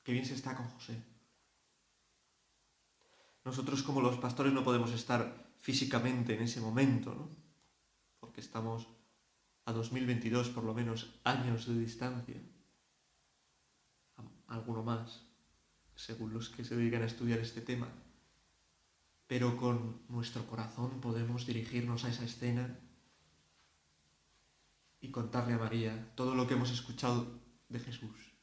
qué 0.04 0.13
bien 0.13 0.26
se 0.26 0.34
está 0.34 0.56
con 0.56 0.68
José. 0.70 1.04
Nosotros 3.44 3.84
como 3.84 4.02
los 4.02 4.18
pastores 4.18 4.54
no 4.54 4.63
podemos 4.63 4.92
estar 4.92 5.52
físicamente 5.58 6.36
en 6.36 6.44
ese 6.44 6.62
momento, 6.62 7.13
¿no? 7.13 7.30
porque 8.22 8.40
estamos 8.40 8.88
a 9.66 9.74
2022 9.74 10.50
por 10.50 10.63
lo 10.63 10.74
menos 10.74 11.20
años 11.26 11.68
de 11.68 11.78
distancia, 11.80 12.42
alguno 14.48 14.84
más, 14.84 15.28
según 15.96 16.34
los 16.34 16.48
que 16.48 16.63
se 16.63 16.78
dedican 16.78 17.02
a 17.02 17.08
estudiar 17.08 17.40
este 17.40 17.60
tema, 17.60 17.90
pero 19.28 19.58
con 19.58 20.02
nuestro 20.08 20.48
corazón 20.48 21.02
podemos 21.02 21.46
dirigirnos 21.46 22.06
a 22.06 22.10
esa 22.10 22.26
escena 22.26 22.80
y 25.00 25.12
contarle 25.12 25.54
a 25.54 25.58
María 25.60 26.13
todo 26.16 26.34
lo 26.34 26.48
que 26.48 26.56
hemos 26.56 26.72
escuchado 26.72 27.40
de 27.70 27.80
Jesús. 27.80 28.34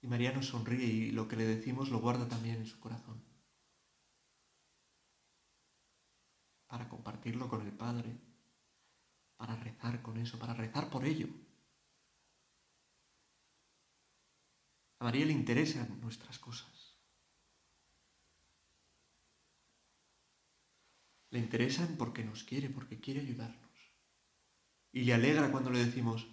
Y 0.00 0.06
María 0.06 0.32
nos 0.32 0.46
sonríe 0.48 0.86
y 0.86 1.10
lo 1.12 1.28
que 1.28 1.36
le 1.36 1.44
decimos 1.44 1.90
lo 1.90 2.00
guarda 2.00 2.28
también 2.28 2.56
en 2.56 2.66
su 2.66 2.78
corazón. 2.80 3.34
para 6.74 6.88
compartirlo 6.88 7.48
con 7.48 7.64
el 7.64 7.70
Padre, 7.70 8.18
para 9.36 9.54
rezar 9.54 10.02
con 10.02 10.18
eso, 10.18 10.40
para 10.40 10.54
rezar 10.54 10.90
por 10.90 11.04
ello. 11.04 11.28
A 14.98 15.04
María 15.04 15.24
le 15.24 15.32
interesan 15.32 16.00
nuestras 16.00 16.36
cosas. 16.40 16.73
Le 21.34 21.40
interesan 21.40 21.96
porque 21.96 22.22
nos 22.22 22.44
quiere, 22.44 22.70
porque 22.70 23.00
quiere 23.00 23.18
ayudarnos. 23.18 23.76
Y 24.92 25.00
le 25.02 25.14
alegra 25.14 25.50
cuando 25.50 25.68
le 25.68 25.84
decimos, 25.84 26.28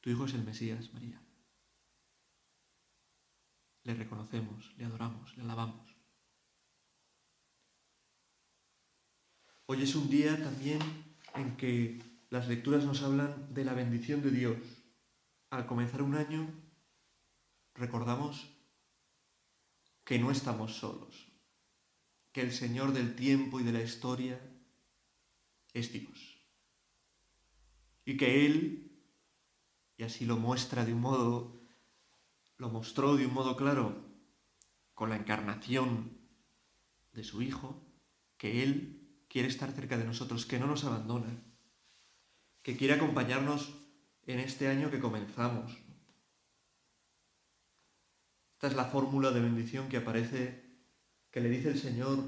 Tu 0.00 0.08
Hijo 0.08 0.24
es 0.24 0.32
el 0.32 0.44
Mesías, 0.44 0.94
María. 0.94 1.22
Le 3.82 3.92
reconocemos, 3.92 4.74
le 4.78 4.86
adoramos, 4.86 5.36
le 5.36 5.42
alabamos. 5.42 5.94
Hoy 9.66 9.82
es 9.82 9.94
un 9.94 10.08
día 10.08 10.42
también 10.42 10.80
en 11.34 11.54
que 11.58 12.00
las 12.30 12.48
lecturas 12.48 12.86
nos 12.86 13.02
hablan 13.02 13.52
de 13.52 13.66
la 13.66 13.74
bendición 13.74 14.22
de 14.22 14.30
Dios. 14.30 14.56
Al 15.50 15.66
comenzar 15.66 16.00
un 16.00 16.14
año 16.14 16.48
recordamos 17.74 18.56
que 20.02 20.18
no 20.18 20.30
estamos 20.30 20.76
solos, 20.76 21.31
que 22.32 22.40
el 22.40 22.52
Señor 22.52 22.92
del 22.92 23.14
tiempo 23.14 23.60
y 23.60 23.62
de 23.62 23.72
la 23.72 23.82
historia 23.82 24.40
es 25.72 25.92
Dios. 25.92 26.38
Y 28.04 28.16
que 28.16 28.46
Él, 28.46 29.00
y 29.96 30.02
así 30.02 30.24
lo 30.24 30.36
muestra 30.36 30.84
de 30.84 30.94
un 30.94 31.00
modo, 31.00 31.60
lo 32.56 32.70
mostró 32.70 33.16
de 33.16 33.26
un 33.26 33.34
modo 33.34 33.56
claro 33.56 34.04
con 34.94 35.10
la 35.10 35.16
encarnación 35.16 36.18
de 37.12 37.24
su 37.24 37.42
Hijo, 37.42 37.82
que 38.38 38.62
Él 38.62 39.24
quiere 39.28 39.48
estar 39.48 39.70
cerca 39.72 39.96
de 39.98 40.04
nosotros, 40.04 40.46
que 40.46 40.58
no 40.58 40.66
nos 40.66 40.84
abandona, 40.84 41.42
que 42.62 42.76
quiere 42.76 42.94
acompañarnos 42.94 43.74
en 44.26 44.40
este 44.40 44.68
año 44.68 44.90
que 44.90 45.00
comenzamos. 45.00 45.76
Esta 48.54 48.68
es 48.68 48.74
la 48.74 48.84
fórmula 48.84 49.32
de 49.32 49.40
bendición 49.40 49.88
que 49.88 49.96
aparece, 49.96 50.71
que 51.32 51.40
le 51.40 51.48
dice 51.48 51.70
el 51.70 51.78
Señor 51.78 52.18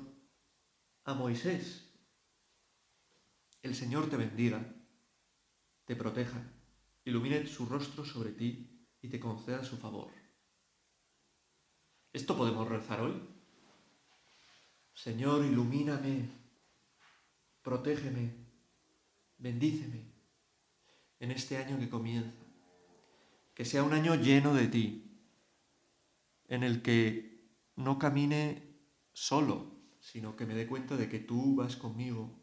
a 1.04 1.14
Moisés. 1.14 1.94
El 3.62 3.74
Señor 3.74 4.08
te 4.08 4.16
bendiga, 4.16 4.64
te 5.84 5.94
proteja, 5.94 6.42
ilumine 7.04 7.46
su 7.46 7.66
rostro 7.66 8.04
sobre 8.04 8.32
ti 8.32 8.88
y 9.02 9.08
te 9.08 9.20
conceda 9.20 9.62
su 9.62 9.76
favor. 9.76 10.10
¿Esto 12.12 12.36
podemos 12.36 12.66
rezar 12.68 13.02
hoy? 13.02 13.20
Señor, 14.94 15.44
ilumíname, 15.44 16.30
protégeme, 17.62 18.32
bendíceme 19.36 20.14
en 21.20 21.30
este 21.30 21.58
año 21.58 21.78
que 21.78 21.90
comienza. 21.90 22.32
Que 23.54 23.64
sea 23.64 23.82
un 23.82 23.92
año 23.92 24.14
lleno 24.14 24.54
de 24.54 24.66
ti, 24.66 25.20
en 26.48 26.62
el 26.62 26.82
que 26.82 27.52
no 27.76 27.98
camine 27.98 28.63
solo, 29.14 29.72
sino 30.00 30.36
que 30.36 30.44
me 30.44 30.54
dé 30.54 30.66
cuenta 30.66 30.98
de 30.98 31.08
que 31.08 31.20
tú 31.20 31.56
vas 31.56 31.76
conmigo 31.76 32.38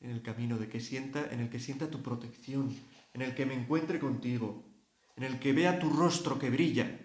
en 0.00 0.10
el 0.10 0.22
camino, 0.22 0.58
de 0.58 0.68
que 0.68 0.80
sienta, 0.80 1.32
en 1.32 1.38
el 1.38 1.48
que 1.48 1.60
sienta 1.60 1.88
tu 1.88 2.02
protección, 2.02 2.74
en 3.14 3.22
el 3.22 3.36
que 3.36 3.46
me 3.46 3.54
encuentre 3.54 4.00
contigo, 4.00 4.64
en 5.14 5.22
el 5.22 5.38
que 5.38 5.52
vea 5.52 5.78
tu 5.78 5.90
rostro 5.90 6.38
que 6.38 6.50
brilla 6.50 7.00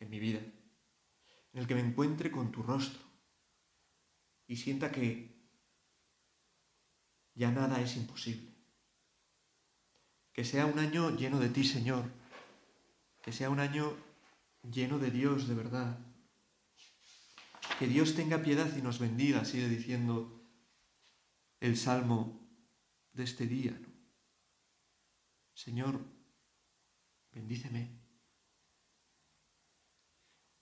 en 0.00 0.10
mi 0.10 0.20
vida, 0.20 0.40
en 1.52 1.60
el 1.60 1.66
que 1.66 1.74
me 1.74 1.80
encuentre 1.80 2.30
con 2.30 2.52
tu 2.52 2.62
rostro 2.62 3.02
y 4.46 4.56
sienta 4.56 4.92
que 4.92 5.34
ya 7.34 7.50
nada 7.50 7.80
es 7.80 7.96
imposible. 7.96 8.52
Que 10.32 10.44
sea 10.44 10.66
un 10.66 10.78
año 10.78 11.16
lleno 11.16 11.38
de 11.38 11.48
ti, 11.48 11.64
Señor. 11.64 12.04
Que 13.22 13.32
sea 13.32 13.50
un 13.50 13.60
año 13.60 13.96
lleno 14.62 14.98
de 14.98 15.10
Dios, 15.10 15.48
de 15.48 15.54
verdad. 15.54 16.13
Que 17.78 17.86
Dios 17.86 18.14
tenga 18.14 18.42
piedad 18.42 18.74
y 18.76 18.82
nos 18.82 18.98
bendiga, 18.98 19.44
sigue 19.44 19.68
diciendo 19.68 20.48
el 21.60 21.76
salmo 21.76 22.48
de 23.12 23.24
este 23.24 23.46
día. 23.46 23.78
Señor, 25.54 26.00
bendíceme. 27.32 28.00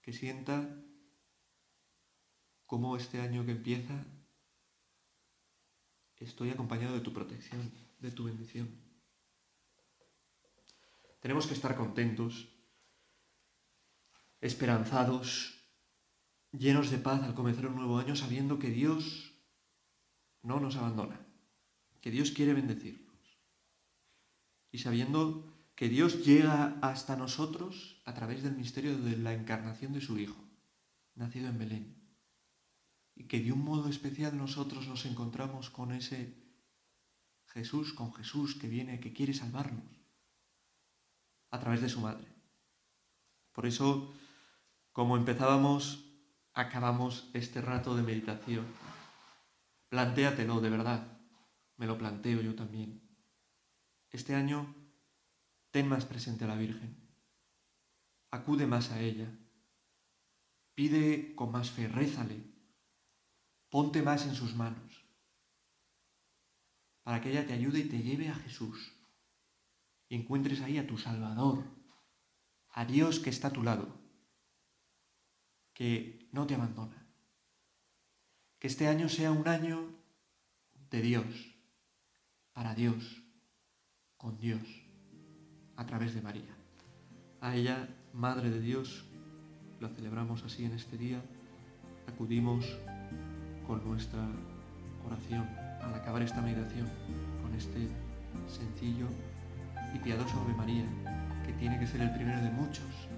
Que 0.01 0.13
sienta 0.13 0.83
cómo 2.67 2.97
este 2.97 3.21
año 3.21 3.45
que 3.45 3.53
empieza 3.53 4.05
estoy 6.25 6.51
acompañado 6.51 6.95
de 6.95 7.01
tu 7.01 7.13
protección, 7.13 7.73
de 7.99 8.11
tu 8.11 8.25
bendición. 8.25 8.69
Tenemos 11.21 11.47
que 11.47 11.55
estar 11.55 11.77
contentos, 11.77 12.49
esperanzados, 14.41 15.62
llenos 16.53 16.91
de 16.91 16.99
paz 16.99 17.23
al 17.23 17.35
comenzar 17.35 17.67
un 17.67 17.77
nuevo 17.77 17.99
año, 17.99 18.15
sabiendo 18.15 18.59
que 18.59 18.71
Dios 18.71 19.33
no 20.43 20.61
nos 20.61 20.77
abandona, 20.77 21.21
que 22.01 22.11
Dios 22.11 22.31
quiere 22.31 22.55
bendecirnos. 22.55 23.17
Y 24.71 24.79
sabiendo 24.79 25.53
que 25.75 25.89
Dios 25.89 26.25
llega 26.25 26.79
hasta 26.83 27.17
nosotros 27.17 28.01
a 28.05 28.15
través 28.15 28.43
del 28.43 28.57
misterio 28.57 28.99
de 28.99 29.17
la 29.17 29.33
encarnación 29.33 29.93
de 29.93 30.01
su 30.01 30.19
Hijo, 30.19 30.43
nacido 31.15 31.49
en 31.49 31.59
Belén. 31.59 31.97
Y 33.15 33.25
que 33.25 33.41
de 33.41 33.53
un 33.53 33.65
modo 33.65 33.89
especial 33.89 34.37
nosotros 34.37 34.87
nos 34.89 35.05
encontramos 35.07 35.71
con 35.71 35.93
ese 35.93 36.35
Jesús, 37.47 37.93
con 37.93 38.15
Jesús 38.15 38.55
que 38.55 38.69
viene, 38.69 39.01
que 39.01 39.13
quiere 39.13 39.35
salvarnos 39.35 39.85
a 41.51 41.61
través 41.61 41.83
de 41.83 41.91
su 41.91 42.01
madre. 42.01 42.27
Por 43.53 43.67
eso, 43.67 44.15
como 44.93 45.19
empezábamos, 45.19 46.12
acabamos 46.55 47.31
este 47.35 47.61
rato 47.61 47.95
de 47.97 48.03
meditación. 48.03 48.67
Plantéatelo 49.89 50.61
de 50.61 50.71
verdad. 50.71 51.21
Me 51.77 51.87
lo 51.87 51.99
planteo 51.99 52.41
yo 52.41 52.55
también. 52.55 53.03
Este 54.11 54.35
año, 54.35 54.75
ten 55.71 55.89
más 55.89 56.05
presente 56.05 56.45
a 56.45 56.49
la 56.49 56.57
Virgen. 56.57 56.97
Acude 58.31 58.67
más 58.67 58.91
a 58.91 59.01
ella. 59.01 59.31
Pide 60.75 61.35
con 61.35 61.51
más 61.53 61.71
fe, 61.71 61.89
rézale. 61.89 62.43
Ponte 63.69 64.03
más 64.03 64.27
en 64.27 64.35
sus 64.35 64.55
manos. 64.55 65.05
Para 67.03 67.21
que 67.21 67.31
ella 67.31 67.47
te 67.47 67.53
ayude 67.53 67.81
y 67.81 67.89
te 67.89 68.03
lleve 68.03 68.29
a 68.29 68.35
Jesús 68.35 68.93
y 70.09 70.17
encuentres 70.17 70.61
ahí 70.61 70.79
a 70.79 70.87
tu 70.87 70.99
Salvador, 70.99 71.65
a 72.69 72.85
Dios 72.85 73.19
que 73.19 73.31
está 73.31 73.49
a 73.49 73.53
tu 73.53 73.63
lado, 73.63 73.99
que 75.73 76.22
no 76.33 76.47
te 76.47 76.55
abandona. 76.55 77.07
Que 78.59 78.67
este 78.67 78.89
año 78.89 79.09
sea 79.09 79.31
un 79.31 79.47
año 79.47 79.89
de 80.91 81.03
Dios, 81.03 81.25
para 82.53 82.75
Dios, 82.75 83.23
con 84.17 84.39
Dios, 84.39 84.63
a 85.77 85.87
través 85.87 86.15
de 86.15 86.23
María. 86.23 86.55
A 87.41 87.55
ella, 87.55 87.89
Madre 88.13 88.51
de 88.51 88.61
Dios, 88.61 89.05
lo 89.81 89.89
celebramos 89.89 90.43
así 90.45 90.65
en 90.65 90.73
este 90.73 90.99
día, 90.99 91.21
acudimos 92.07 92.67
con 93.67 93.83
nuestra 93.85 94.21
oración 95.07 95.49
al 95.83 95.95
acabar 95.95 96.23
esta 96.23 96.41
meditación, 96.41 96.89
con 97.43 97.55
este 97.55 97.89
sencillo 98.49 99.07
y 99.95 99.99
piadoso 99.99 100.41
Ave 100.41 100.55
María, 100.55 100.85
que 101.45 101.53
tiene 101.55 101.79
que 101.81 101.87
ser 101.87 102.03
el 102.03 102.15
primero 102.15 102.41
de 102.43 102.51
muchos 102.51 103.09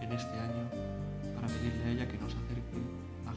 en 0.00 0.12
este 0.12 0.38
año 0.38 0.68
para 1.34 1.46
pedirle 1.48 1.84
a 1.84 1.90
ella 1.90 2.08
que 2.08 2.18
nos 2.18 2.34
acerque 2.34 2.59